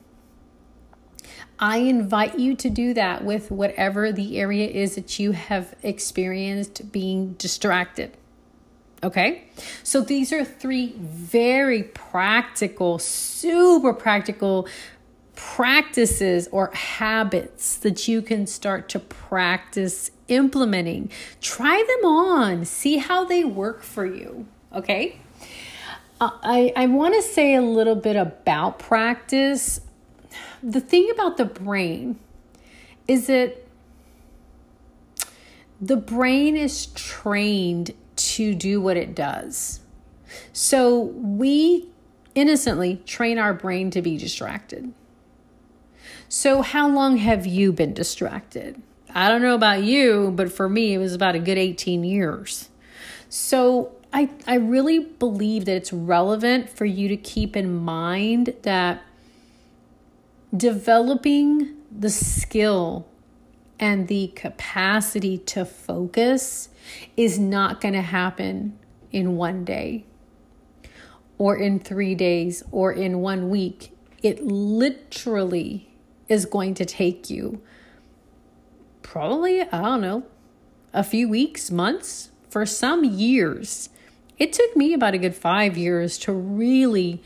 I 1.58 1.78
invite 1.78 2.38
you 2.38 2.56
to 2.58 2.69
do 2.69 2.93
that 2.93 3.23
with 3.23 3.49
whatever 3.49 4.12
the 4.12 4.38
area 4.38 4.67
is 4.67 4.95
that 4.95 5.17
you 5.17 5.32
have 5.32 5.73
experienced 5.82 6.91
being 6.91 7.34
distracted. 7.34 8.15
Okay, 9.06 9.44
so 9.84 10.02
these 10.02 10.34
are 10.34 10.44
three 10.44 10.96
very 10.98 11.84
practical, 11.84 12.98
super 12.98 13.94
practical 13.94 14.68
practices 15.36 16.50
or 16.52 16.72
habits 16.74 17.78
that 17.78 18.08
you 18.08 18.24
can 18.24 18.48
start 18.48 18.89
to 18.89 19.00
practice 19.00 20.10
implementing. 20.28 21.12
Try 21.39 21.86
them 21.88 22.10
on, 22.10 22.65
see 22.65 22.98
how 22.98 23.26
they 23.26 23.44
work 23.44 23.84
for 23.84 24.08
you. 24.08 24.48
Okay, 24.74 25.20
uh, 26.20 26.32
I, 26.41 26.74
I 26.76 26.88
want 26.88 27.13
to 27.13 27.22
say 27.22 27.54
a 27.54 27.62
little 27.62 27.96
bit 27.96 28.15
about 28.15 28.80
practice. 28.80 29.82
The 30.63 30.82
thing 30.82 31.12
about 31.12 31.38
the 31.38 31.46
brain 31.46 32.18
is 33.08 33.28
that 33.28 33.68
the 35.80 35.98
brain 35.98 36.56
is 36.56 36.88
trained 36.88 37.94
to 38.34 38.56
do 38.56 38.82
what 38.82 38.98
it 38.98 39.16
does. 39.16 39.82
So 40.54 41.00
we 41.00 41.90
innocently 42.34 43.02
train 43.06 43.38
our 43.40 43.54
brain 43.54 43.90
to 43.92 44.02
be 44.02 44.18
distracted. 44.18 44.94
So, 46.28 46.62
how 46.62 46.90
long 46.90 47.18
have 47.18 47.46
you 47.46 47.72
been 47.72 47.94
distracted? 47.94 48.82
I 49.14 49.30
don't 49.30 49.42
know 49.42 49.56
about 49.56 49.84
you, 49.84 50.32
but 50.36 50.52
for 50.52 50.68
me, 50.68 50.94
it 50.94 50.98
was 50.98 51.14
about 51.14 51.36
a 51.36 51.40
good 51.40 51.58
18 51.58 52.04
years. 52.04 52.70
So, 53.30 53.96
I, 54.12 54.30
I 54.48 54.56
really 54.56 55.00
believe 55.00 55.66
that 55.66 55.76
it's 55.76 55.94
relevant 55.94 56.70
for 56.70 56.86
you 56.86 57.08
to 57.10 57.18
keep 57.18 57.56
in 57.56 57.76
mind 57.76 58.54
that 58.64 59.04
developing 60.56 61.76
the 61.92 62.10
skill 62.10 63.08
and 63.80 64.08
the 64.08 64.28
capacity 64.36 65.38
to 65.38 65.66
focus 65.66 66.70
is 67.15 67.39
not 67.39 67.82
going 67.82 67.93
to 67.93 68.02
happen 68.02 68.78
in 69.12 69.36
one 69.36 69.63
day 69.63 70.06
or 71.38 71.56
in 71.56 71.80
three 71.80 72.15
days 72.15 72.63
or 72.71 72.91
in 72.91 73.19
one 73.19 73.50
week. 73.50 73.91
It 74.21 74.45
literally 74.45 75.93
is 76.28 76.45
going 76.45 76.74
to 76.76 76.86
take 76.86 77.30
you 77.30 77.62
probably, 79.02 79.62
I 79.62 79.82
don't 79.82 80.02
know, 80.02 80.26
a 80.93 81.04
few 81.04 81.30
weeks, 81.30 81.69
months, 81.69 82.32
for 82.50 82.65
some 82.65 83.04
years. 83.04 83.89
It 84.38 84.52
took 84.54 84.76
me 84.76 84.93
about 84.93 85.13
a 85.13 85.17
good 85.17 85.36
five 85.36 85.78
years 85.78 86.17
to 86.19 86.32
really, 86.32 87.21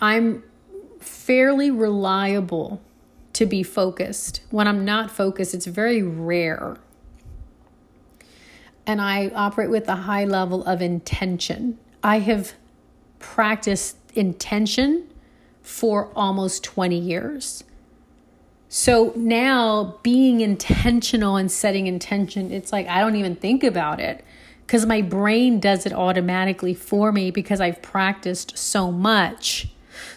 I'm 0.00 0.42
fairly 1.00 1.70
reliable 1.70 2.80
to 3.34 3.46
be 3.46 3.62
focused. 3.62 4.40
When 4.50 4.66
I'm 4.66 4.84
not 4.84 5.10
focused, 5.10 5.54
it's 5.54 5.66
very 5.66 6.02
rare. 6.02 6.76
And 8.88 9.02
I 9.02 9.28
operate 9.34 9.68
with 9.68 9.86
a 9.86 9.94
high 9.94 10.24
level 10.24 10.64
of 10.64 10.80
intention. 10.80 11.78
I 12.02 12.20
have 12.20 12.54
practiced 13.18 13.98
intention 14.14 15.06
for 15.60 16.10
almost 16.16 16.64
20 16.64 16.98
years. 16.98 17.64
So 18.70 19.12
now 19.14 19.98
being 20.02 20.40
intentional 20.40 21.36
and 21.36 21.52
setting 21.52 21.86
intention, 21.86 22.50
it's 22.50 22.72
like 22.72 22.88
I 22.88 23.00
don't 23.00 23.16
even 23.16 23.36
think 23.36 23.62
about 23.62 24.00
it 24.00 24.24
because 24.66 24.86
my 24.86 25.02
brain 25.02 25.60
does 25.60 25.84
it 25.84 25.92
automatically 25.92 26.72
for 26.72 27.12
me 27.12 27.30
because 27.30 27.60
I've 27.60 27.82
practiced 27.82 28.56
so 28.56 28.90
much. 28.90 29.68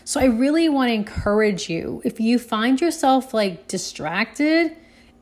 So 0.05 0.21
I 0.21 0.25
really 0.25 0.69
want 0.69 0.87
to 0.89 0.93
encourage 0.93 1.69
you 1.69 2.01
if 2.05 2.21
you 2.21 2.39
find 2.39 2.79
yourself 2.79 3.33
like 3.33 3.67
distracted, 3.67 4.77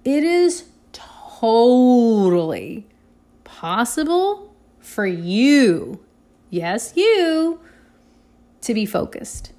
it 0.06 0.24
is 0.24 0.66
totally 0.92 2.86
possible 3.60 4.56
for 4.80 5.06
you, 5.06 6.00
yes, 6.50 6.94
you, 6.96 7.60
to 8.62 8.74
be 8.74 8.86
focused. 8.86 9.52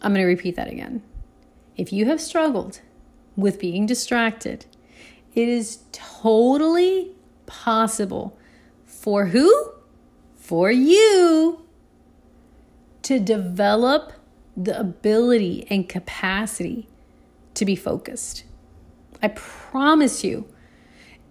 I'm 0.00 0.14
going 0.14 0.24
to 0.24 0.26
repeat 0.26 0.56
that 0.56 0.68
again. 0.68 1.02
If 1.76 1.92
you 1.92 2.06
have 2.06 2.18
struggled 2.18 2.80
with 3.36 3.60
being 3.60 3.84
distracted, 3.84 4.64
it 5.34 5.50
is 5.50 5.80
totally 5.92 7.10
possible 7.44 8.38
for 8.86 9.26
who? 9.26 9.72
For 10.36 10.70
you 10.70 11.66
to 13.02 13.20
develop 13.20 14.14
the 14.56 14.80
ability 14.80 15.66
and 15.68 15.86
capacity 15.90 16.88
to 17.52 17.66
be 17.66 17.76
focused. 17.76 18.44
I 19.22 19.28
promise 19.28 20.24
you. 20.24 20.51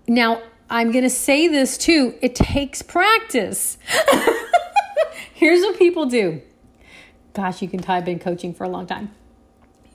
Now, 0.07 0.41
I'm 0.69 0.91
going 0.91 1.03
to 1.03 1.09
say 1.09 1.47
this 1.47 1.77
too 1.77 2.15
it 2.21 2.35
takes 2.35 2.81
practice. 2.81 3.77
Here's 5.33 5.61
what 5.61 5.77
people 5.77 6.05
do. 6.05 6.41
Gosh, 7.33 7.61
you 7.61 7.67
can 7.67 7.81
type 7.81 8.07
in 8.07 8.19
coaching 8.19 8.53
for 8.53 8.63
a 8.63 8.69
long 8.69 8.87
time. 8.87 9.11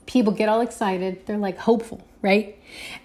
People 0.05 0.31
get 0.31 0.49
all 0.49 0.61
excited. 0.61 1.25
They're 1.25 1.37
like 1.37 1.57
hopeful, 1.57 2.07
right? 2.21 2.57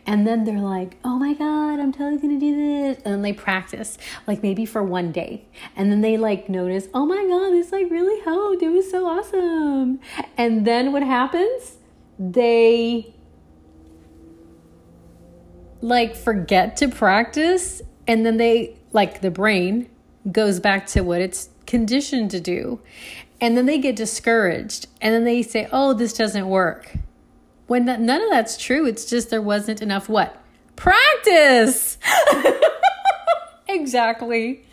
And 0.07 0.27
then 0.27 0.45
they're 0.45 0.61
like, 0.61 0.97
oh 1.05 1.19
my 1.19 1.35
God, 1.35 1.81
I'm 1.81 1.93
totally 1.93 2.21
gonna 2.21 2.39
do 2.39 2.55
this. 2.57 2.97
And 3.05 3.15
then 3.15 3.23
they 3.23 3.33
practice, 3.33 3.99
like 4.27 4.43
maybe 4.43 4.65
for 4.65 4.83
one 4.83 5.13
day. 5.13 5.45
And 5.75 5.91
then 5.91 6.01
they 6.01 6.17
like 6.17 6.49
notice, 6.49 6.89
oh 6.95 7.07
my 7.07 7.27
God, 7.27 7.51
this 7.51 7.73
like 7.73 7.91
really 7.91 8.21
helped. 8.23 8.63
It 8.63 8.71
was 8.71 8.91
so 8.91 9.07
awesome. 9.07 10.01
And 10.37 10.65
then 10.67 10.93
what 10.93 11.03
happens? 11.03 11.77
They 12.19 13.15
like 15.83 16.17
forget 16.17 16.77
to 16.79 16.89
practice 16.89 17.83
and 18.07 18.25
then 18.25 18.39
they 18.39 18.77
like 18.93 19.21
the 19.21 19.31
brain 19.31 19.89
goes 20.31 20.61
back 20.61 20.87
to 20.87 21.03
what 21.03 21.21
it's 21.21 21.51
conditioned 21.67 22.31
to 22.31 22.41
do. 22.41 22.81
And 23.41 23.57
then 23.57 23.67
they 23.67 23.79
get 23.79 23.97
discouraged 23.97 24.87
and 25.01 25.13
then 25.13 25.25
they 25.25 25.43
say, 25.43 25.69
oh, 25.73 25.93
this 25.93 26.13
doesn't 26.13 26.49
work. 26.49 26.93
When 27.67 27.87
that, 27.87 28.01
none 28.01 28.23
of 28.23 28.31
that's 28.31 28.57
true, 28.57 28.87
it's 28.87 29.05
just 29.05 29.31
there 29.31 29.43
wasn't 29.43 29.83
enough 29.83 30.09
what? 30.09 30.41
Practice! 30.77 31.99
exactly. 33.69 34.65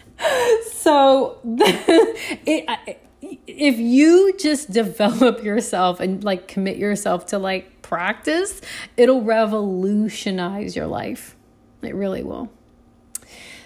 So 0.71 1.39
it, 1.43 2.99
if 3.47 3.79
you 3.79 4.35
just 4.37 4.71
develop 4.71 5.43
yourself 5.43 5.99
and 5.99 6.23
like 6.23 6.47
commit 6.47 6.77
yourself 6.77 7.27
to 7.27 7.39
like 7.39 7.78
practice, 7.89 8.61
it'll 8.95 9.23
revolutionize 9.23 10.75
your 10.75 10.85
life. 10.85 11.35
It 11.81 11.95
really 11.95 12.23
will. 12.23 12.51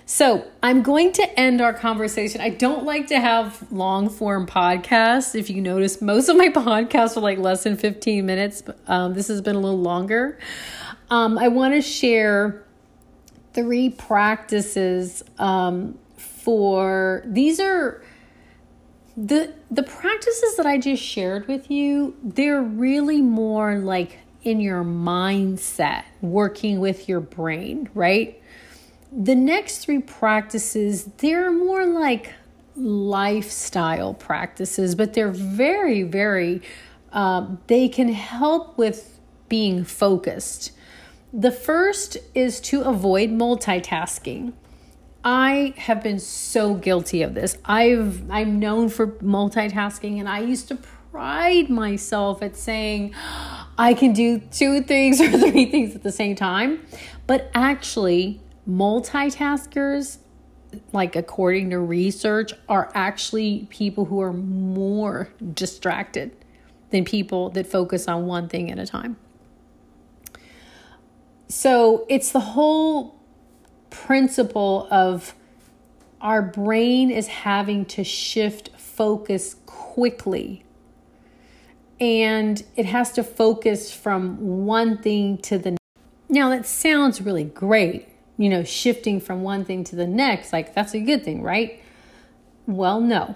So 0.05 0.47
I'm 0.61 0.81
going 0.81 1.11
to 1.13 1.39
end 1.39 1.59
our 1.59 1.73
conversation. 1.73 2.39
I 2.39 2.49
don't 2.49 2.85
like 2.85 3.07
to 3.07 3.19
have 3.19 3.69
long 3.71 4.09
form 4.09 4.47
podcasts. 4.47 5.35
If 5.35 5.49
you 5.49 5.61
notice, 5.61 6.01
most 6.01 6.29
of 6.29 6.37
my 6.37 6.49
podcasts 6.55 7.17
are 7.17 7.21
like 7.21 7.37
less 7.37 7.63
than 7.63 7.75
15 7.75 8.25
minutes. 8.25 8.61
But, 8.61 8.79
um, 8.87 9.13
this 9.13 9.27
has 9.27 9.41
been 9.41 9.55
a 9.55 9.59
little 9.59 9.81
longer. 9.81 10.39
Um, 11.09 11.37
I 11.37 11.49
want 11.49 11.73
to 11.73 11.81
share 11.81 12.63
three 13.53 13.89
practices 13.89 15.23
um, 15.37 15.99
for 16.17 17.23
these 17.25 17.59
are 17.59 18.01
the 19.15 19.53
the 19.69 19.83
practices 19.83 20.57
that 20.57 20.65
I 20.65 20.77
just 20.77 21.03
shared 21.03 21.47
with 21.47 21.69
you. 21.69 22.15
They're 22.23 22.61
really 22.61 23.21
more 23.21 23.77
like 23.77 24.19
in 24.43 24.59
your 24.59 24.83
mindset, 24.83 26.03
working 26.21 26.79
with 26.79 27.07
your 27.07 27.21
brain, 27.21 27.89
right? 27.93 28.41
the 29.15 29.35
next 29.35 29.79
three 29.79 29.99
practices, 29.99 31.05
they're 31.17 31.51
more 31.51 31.85
like 31.85 32.33
lifestyle 32.75 34.13
practices, 34.13 34.95
but 34.95 35.13
they're 35.13 35.29
very, 35.29 36.03
very, 36.03 36.61
um, 37.11 37.59
they 37.67 37.87
can 37.87 38.09
help 38.09 38.77
with 38.77 39.19
being 39.49 39.83
focused. 39.83 40.71
The 41.31 41.51
first 41.51 42.17
is 42.33 42.59
to 42.61 42.81
avoid 42.81 43.29
multitasking. 43.29 44.53
I 45.23 45.73
have 45.77 46.03
been 46.03 46.19
so 46.19 46.73
guilty 46.73 47.21
of 47.21 47.33
this. 47.33 47.57
I've 47.63 48.29
I'm 48.29 48.59
known 48.59 48.89
for 48.89 49.07
multitasking 49.07 50.19
and 50.19 50.27
I 50.27 50.39
used 50.39 50.67
to 50.67 50.75
pride 50.75 51.69
myself 51.69 52.41
at 52.41 52.57
saying 52.57 53.13
I 53.77 53.93
can 53.93 54.13
do 54.13 54.39
two 54.39 54.81
things 54.81 55.21
or 55.21 55.29
three 55.31 55.69
things 55.69 55.95
at 55.95 56.03
the 56.03 56.11
same 56.11 56.35
time. 56.35 56.85
But 57.25 57.49
actually, 57.53 58.41
multitaskers 58.67 60.17
like 60.91 61.15
according 61.15 61.69
to 61.69 61.79
research 61.79 62.53
are 62.67 62.91
actually 62.95 63.67
people 63.69 64.05
who 64.05 64.21
are 64.21 64.33
more 64.33 65.29
distracted 65.53 66.35
than 66.89 67.05
people 67.05 67.49
that 67.51 67.67
focus 67.67 68.07
on 68.07 68.25
one 68.25 68.47
thing 68.47 68.71
at 68.71 68.79
a 68.79 68.85
time 68.85 69.15
so 71.47 72.05
it's 72.09 72.31
the 72.31 72.39
whole 72.39 73.19
principle 73.93 74.87
of 74.91 75.33
our 76.19 76.41
brain 76.41 77.09
is 77.09 77.27
having 77.27 77.85
to 77.85 78.03
shift 78.03 78.69
focus 78.77 79.55
quickly 79.65 80.65
and 81.99 82.63
it 82.75 82.85
has 82.85 83.11
to 83.13 83.23
focus 83.23 83.93
from 83.93 84.65
one 84.65 84.97
thing 84.97 85.37
to 85.37 85.57
the 85.57 85.71
next. 85.71 85.79
now 86.27 86.49
that 86.49 86.65
sounds 86.65 87.21
really 87.21 87.43
great 87.43 88.09
you 88.37 88.49
know, 88.49 88.63
shifting 88.63 89.19
from 89.19 89.43
one 89.43 89.65
thing 89.65 89.83
to 89.85 89.95
the 89.95 90.07
next, 90.07 90.51
like 90.51 90.73
that's 90.73 90.93
a 90.93 90.99
good 90.99 91.23
thing, 91.23 91.41
right? 91.41 91.81
Well, 92.65 92.99
no. 92.99 93.35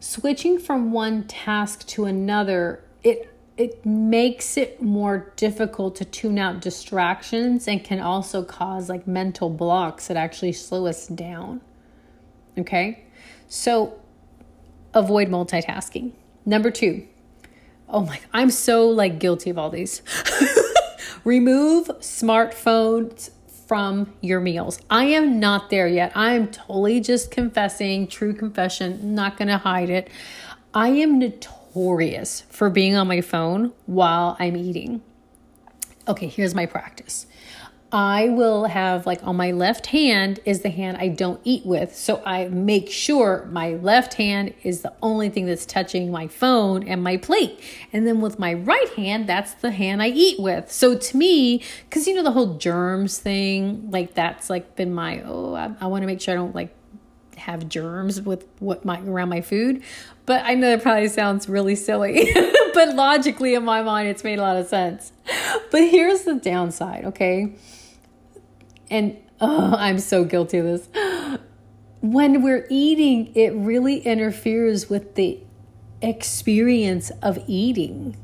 Switching 0.00 0.58
from 0.58 0.92
one 0.92 1.24
task 1.24 1.86
to 1.88 2.04
another, 2.04 2.82
it 3.02 3.33
it 3.56 3.86
makes 3.86 4.56
it 4.56 4.82
more 4.82 5.32
difficult 5.36 5.94
to 5.96 6.04
tune 6.04 6.38
out 6.38 6.60
distractions 6.60 7.68
and 7.68 7.84
can 7.84 8.00
also 8.00 8.42
cause 8.42 8.88
like 8.88 9.06
mental 9.06 9.48
blocks 9.48 10.08
that 10.08 10.16
actually 10.16 10.52
slow 10.52 10.86
us 10.86 11.06
down. 11.06 11.60
Okay? 12.58 13.04
So 13.46 14.00
avoid 14.92 15.28
multitasking. 15.28 16.12
Number 16.44 16.70
2. 16.70 17.06
Oh 17.88 18.00
my 18.06 18.18
I'm 18.32 18.50
so 18.50 18.88
like 18.88 19.20
guilty 19.20 19.50
of 19.50 19.58
all 19.58 19.70
these. 19.70 20.02
Remove 21.24 21.88
smartphones 22.00 23.30
from 23.66 24.12
your 24.20 24.40
meals. 24.40 24.78
I 24.90 25.04
am 25.04 25.38
not 25.38 25.70
there 25.70 25.86
yet. 25.86 26.12
I 26.14 26.32
am 26.32 26.48
totally 26.48 27.00
just 27.00 27.30
confessing, 27.30 28.08
true 28.08 28.34
confession, 28.34 29.14
not 29.14 29.38
going 29.38 29.48
to 29.48 29.58
hide 29.58 29.90
it. 29.90 30.10
I 30.74 30.88
am 30.88 31.18
notorious 31.74 32.42
for 32.50 32.70
being 32.70 32.96
on 32.96 33.08
my 33.08 33.20
phone 33.20 33.72
while 33.86 34.36
I'm 34.38 34.56
eating. 34.56 35.02
Okay, 36.06 36.28
here's 36.28 36.54
my 36.54 36.66
practice. 36.66 37.26
I 37.92 38.28
will 38.30 38.64
have 38.64 39.06
like 39.06 39.22
on 39.22 39.36
my 39.36 39.52
left 39.52 39.86
hand 39.86 40.40
is 40.44 40.62
the 40.62 40.70
hand 40.70 40.96
I 40.96 41.08
don't 41.08 41.40
eat 41.44 41.64
with. 41.64 41.94
So 41.94 42.20
I 42.26 42.48
make 42.48 42.90
sure 42.90 43.48
my 43.52 43.74
left 43.74 44.14
hand 44.14 44.52
is 44.64 44.80
the 44.80 44.92
only 45.00 45.28
thing 45.28 45.46
that's 45.46 45.64
touching 45.64 46.10
my 46.10 46.26
phone 46.26 46.88
and 46.88 47.04
my 47.04 47.18
plate. 47.18 47.60
And 47.92 48.04
then 48.04 48.20
with 48.20 48.36
my 48.36 48.54
right 48.54 48.88
hand, 48.96 49.28
that's 49.28 49.54
the 49.54 49.70
hand 49.70 50.02
I 50.02 50.08
eat 50.08 50.40
with. 50.40 50.72
So 50.72 50.96
to 50.96 51.16
me, 51.16 51.62
because 51.88 52.08
you 52.08 52.14
know 52.14 52.24
the 52.24 52.32
whole 52.32 52.56
germs 52.56 53.18
thing, 53.18 53.90
like 53.92 54.14
that's 54.14 54.50
like 54.50 54.74
been 54.74 54.92
my, 54.92 55.22
oh, 55.24 55.54
I, 55.54 55.72
I 55.80 55.86
want 55.86 56.02
to 56.02 56.06
make 56.08 56.20
sure 56.20 56.34
I 56.34 56.36
don't 56.36 56.54
like 56.54 56.74
have 57.36 57.68
germs 57.68 58.20
with 58.20 58.46
what 58.58 58.84
my 58.84 59.00
around 59.00 59.28
my 59.28 59.40
food. 59.40 59.82
But 60.26 60.44
I 60.44 60.54
know 60.54 60.70
that 60.70 60.82
probably 60.82 61.08
sounds 61.08 61.48
really 61.48 61.76
silly, 61.76 62.30
but 62.74 62.94
logically 62.94 63.54
in 63.54 63.64
my 63.64 63.82
mind, 63.82 64.08
it's 64.08 64.24
made 64.24 64.38
a 64.38 64.42
lot 64.42 64.56
of 64.56 64.66
sense. 64.66 65.12
But 65.70 65.82
here's 65.82 66.22
the 66.22 66.34
downside, 66.34 67.04
okay? 67.04 67.54
and 68.90 69.16
oh, 69.40 69.74
I'm 69.76 69.98
so 69.98 70.24
guilty 70.24 70.58
of 70.58 70.66
this. 70.66 70.88
When 72.00 72.42
we're 72.42 72.66
eating, 72.68 73.34
it 73.34 73.50
really 73.50 73.98
interferes 73.98 74.90
with 74.90 75.14
the 75.14 75.40
experience 76.02 77.10
of 77.22 77.38
eating. 77.46 78.16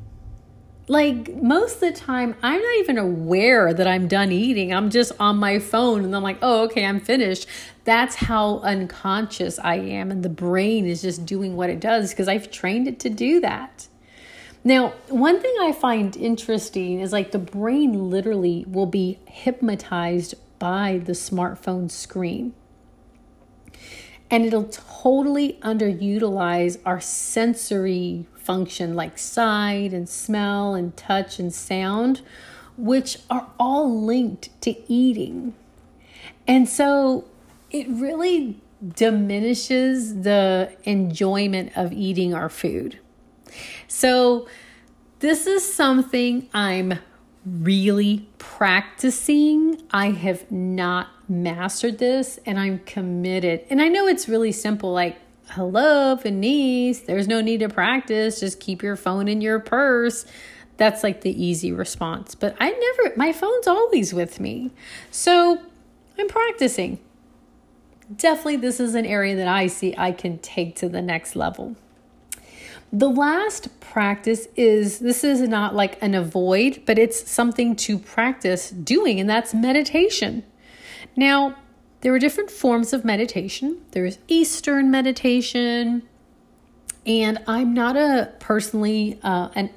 Like 0.91 1.37
most 1.37 1.75
of 1.75 1.81
the 1.83 1.93
time, 1.93 2.35
I'm 2.43 2.61
not 2.61 2.77
even 2.79 2.99
aware 2.99 3.73
that 3.73 3.87
I'm 3.87 4.09
done 4.09 4.33
eating. 4.33 4.75
I'm 4.75 4.91
just 4.91 5.13
on 5.21 5.37
my 5.37 5.61
phone 5.61 6.05
and 6.05 6.17
I'm 6.17 6.25
like, 6.25 6.39
oh, 6.43 6.65
okay, 6.65 6.85
I'm 6.85 6.99
finished. 6.99 7.47
That's 7.85 8.17
how 8.17 8.59
unconscious 8.59 9.61
I 9.61 9.77
am. 9.77 10.11
And 10.11 10.25
the 10.25 10.29
brain 10.29 10.87
is 10.87 11.01
just 11.01 11.25
doing 11.25 11.55
what 11.55 11.71
it 11.71 11.79
does 11.79 12.11
because 12.11 12.27
I've 12.27 12.51
trained 12.51 12.89
it 12.89 12.99
to 13.01 13.09
do 13.09 13.39
that. 13.39 13.87
Now, 14.65 14.89
one 15.07 15.41
thing 15.41 15.55
I 15.61 15.71
find 15.71 16.17
interesting 16.17 16.99
is 16.99 17.13
like 17.13 17.31
the 17.31 17.39
brain 17.39 18.11
literally 18.11 18.65
will 18.67 18.87
be 18.87 19.21
hypnotized 19.27 20.35
by 20.59 21.01
the 21.05 21.13
smartphone 21.13 21.89
screen. 21.89 22.53
And 24.29 24.45
it'll 24.45 24.65
totally 24.65 25.61
underutilize 25.63 26.79
our 26.85 27.01
sensory 27.01 28.27
function 28.51 28.97
like 28.97 29.17
sight 29.17 29.93
and 29.93 30.09
smell 30.09 30.75
and 30.75 30.97
touch 30.97 31.39
and 31.39 31.55
sound, 31.55 32.21
which 32.77 33.17
are 33.31 33.47
all 33.61 34.05
linked 34.05 34.49
to 34.61 34.75
eating. 34.93 35.55
And 36.49 36.69
so 36.69 37.27
it 37.71 37.87
really 37.89 38.61
diminishes 38.97 40.23
the 40.23 40.73
enjoyment 40.83 41.71
of 41.77 41.93
eating 41.93 42.35
our 42.35 42.49
food. 42.49 42.99
So, 43.87 44.49
this 45.21 45.47
is 45.47 45.73
something 45.73 46.49
I'm 46.53 46.99
really 47.45 48.29
practicing. 48.39 49.81
I 49.93 50.11
have 50.11 50.51
not 50.51 51.07
mastered 51.29 51.99
this 51.99 52.41
and 52.45 52.59
I'm 52.59 52.81
committed. 52.81 53.65
And 53.71 53.81
I 53.81 53.87
know 53.87 54.09
it's 54.09 54.29
really 54.29 54.51
simple 54.51 54.93
like, 54.93 55.21
hello, 55.51 56.15
Venice, 56.15 57.01
there's 57.01 57.27
no 57.27 57.41
need 57.41 57.61
to 57.61 57.69
practice. 57.69 58.41
Just 58.41 58.61
keep 58.61 58.83
your 58.83 58.97
phone 58.97 59.29
in 59.29 59.41
your 59.41 59.59
purse. 59.59 60.25
That's 60.77 61.03
like 61.03 61.21
the 61.21 61.45
easy 61.45 61.73
response. 61.73 62.35
But 62.35 62.57
I 62.61 62.71
never, 62.71 63.17
my 63.17 63.33
phone's 63.33 63.67
always 63.67 64.15
with 64.15 64.41
me. 64.41 64.71
So 65.11 65.61
I'm 66.19 66.29
practicing. 66.29 66.99
Definitely, 68.17 68.57
this 68.57 68.81
is 68.81 68.95
an 68.95 69.07
area 69.07 69.37
that 69.37 69.49
I 69.49 69.67
see 69.67 69.95
I 69.97 70.13
can 70.13 70.39
take 70.39 70.77
to 70.77 70.89
the 70.89 71.03
next 71.03 71.37
level. 71.37 71.77
The 72.93 73.09
last 73.09 73.81
practice 73.81 74.49
is 74.57 74.99
this 74.99 75.23
is 75.23 75.41
not 75.43 75.77
like 75.77 76.03
an 76.03 76.15
avoid, 76.15 76.83
but 76.87 76.99
it's 76.99 77.31
something 77.31 77.77
to 77.77 77.99
practice 77.99 78.71
doing, 78.71 79.21
and 79.21 79.31
that's 79.31 79.55
meditation. 79.55 80.43
Now, 81.15 81.57
there 82.01 82.15
are 82.15 82.19
different 82.19 82.51
forms 82.51 82.93
of 82.93 83.05
meditation. 83.05 83.81
There's 83.91 84.19
Eastern 84.29 84.91
meditation, 84.91 86.03
and 87.05 87.39
I'm 87.47 87.75
not 87.75 87.97
a 87.97 88.33
personally 88.39 89.19
uh, 89.23 89.49
an 89.55 89.71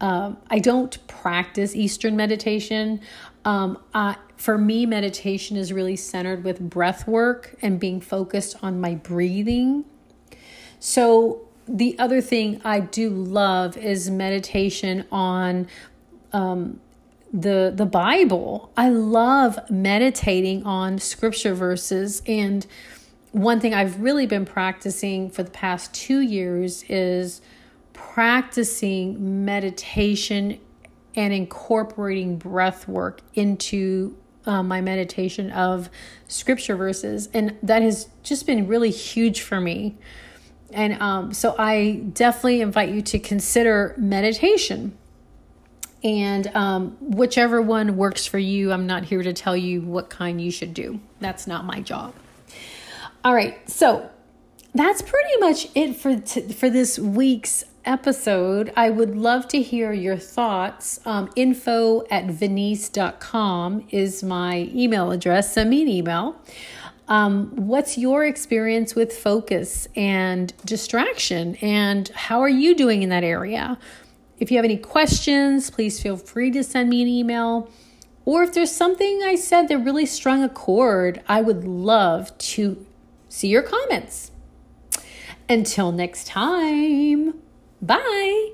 uh, 0.00 0.34
I 0.48 0.60
don't 0.60 1.06
practice 1.08 1.74
Eastern 1.74 2.16
meditation. 2.16 3.00
Um, 3.44 3.78
I, 3.92 4.16
for 4.36 4.56
me, 4.56 4.86
meditation 4.86 5.56
is 5.56 5.72
really 5.72 5.96
centered 5.96 6.44
with 6.44 6.60
breath 6.60 7.08
work 7.08 7.56
and 7.60 7.80
being 7.80 8.00
focused 8.00 8.56
on 8.62 8.80
my 8.80 8.94
breathing. 8.94 9.84
So 10.78 11.48
the 11.66 11.98
other 11.98 12.20
thing 12.20 12.60
I 12.64 12.80
do 12.80 13.10
love 13.10 13.76
is 13.76 14.08
meditation 14.08 15.04
on 15.10 15.66
um, 16.32 16.80
the 17.32 17.72
the 17.74 17.86
Bible. 17.86 18.72
I 18.76 18.88
love 18.88 19.58
meditating 19.70 20.64
on 20.64 20.98
scripture 20.98 21.54
verses 21.54 22.22
and 22.26 22.66
one 23.32 23.60
thing 23.60 23.74
I've 23.74 24.00
really 24.00 24.26
been 24.26 24.46
practicing 24.46 25.28
for 25.28 25.42
the 25.42 25.50
past 25.50 25.92
2 25.92 26.20
years 26.20 26.82
is 26.88 27.42
practicing 27.92 29.44
meditation 29.44 30.58
and 31.14 31.32
incorporating 31.34 32.38
breath 32.38 32.88
work 32.88 33.20
into 33.34 34.16
uh, 34.46 34.62
my 34.62 34.80
meditation 34.80 35.50
of 35.50 35.90
scripture 36.26 36.76
verses 36.76 37.28
and 37.34 37.56
that 37.62 37.82
has 37.82 38.08
just 38.22 38.46
been 38.46 38.66
really 38.66 38.90
huge 38.90 39.42
for 39.42 39.60
me 39.60 39.98
and 40.72 41.00
um, 41.00 41.32
so 41.32 41.54
I 41.58 42.02
definitely 42.12 42.60
invite 42.60 42.90
you 42.90 43.02
to 43.02 43.18
consider 43.18 43.94
meditation. 43.96 44.96
And 46.04 46.46
um, 46.54 46.96
whichever 47.00 47.60
one 47.60 47.96
works 47.96 48.24
for 48.24 48.38
you, 48.38 48.72
I'm 48.72 48.86
not 48.86 49.04
here 49.04 49.22
to 49.22 49.32
tell 49.32 49.56
you 49.56 49.80
what 49.80 50.10
kind 50.10 50.40
you 50.40 50.50
should 50.50 50.74
do. 50.74 51.00
That's 51.20 51.46
not 51.46 51.64
my 51.64 51.80
job. 51.80 52.14
All 53.24 53.34
right, 53.34 53.68
so 53.68 54.08
that's 54.74 55.02
pretty 55.02 55.40
much 55.40 55.68
it 55.74 55.96
for 55.96 56.16
t- 56.16 56.52
for 56.52 56.70
this 56.70 56.98
week's 56.98 57.64
episode. 57.84 58.72
I 58.76 58.90
would 58.90 59.16
love 59.16 59.48
to 59.48 59.60
hear 59.60 59.92
your 59.92 60.16
thoughts. 60.16 61.00
Um, 61.04 61.30
info 61.34 62.06
at 62.10 62.26
venice.com 62.26 63.86
is 63.90 64.22
my 64.22 64.70
email 64.72 65.10
address. 65.10 65.52
Send 65.52 65.70
me 65.70 65.82
an 65.82 65.88
email. 65.88 66.36
Um, 67.08 67.50
what's 67.56 67.96
your 67.96 68.24
experience 68.24 68.94
with 68.94 69.16
focus 69.16 69.88
and 69.96 70.52
distraction, 70.64 71.56
and 71.56 72.08
how 72.10 72.40
are 72.40 72.48
you 72.48 72.74
doing 72.74 73.02
in 73.02 73.08
that 73.08 73.24
area? 73.24 73.78
If 74.38 74.50
you 74.50 74.58
have 74.58 74.64
any 74.64 74.76
questions, 74.76 75.70
please 75.70 76.00
feel 76.00 76.16
free 76.16 76.50
to 76.52 76.62
send 76.62 76.90
me 76.90 77.02
an 77.02 77.08
email. 77.08 77.70
Or 78.24 78.42
if 78.42 78.52
there's 78.52 78.70
something 78.70 79.22
I 79.24 79.36
said 79.36 79.68
that 79.68 79.78
really 79.78 80.06
strung 80.06 80.42
a 80.42 80.48
chord, 80.48 81.22
I 81.28 81.40
would 81.40 81.64
love 81.64 82.36
to 82.38 82.84
see 83.28 83.48
your 83.48 83.62
comments. 83.62 84.30
Until 85.48 85.92
next 85.92 86.26
time, 86.26 87.34
bye. 87.80 88.52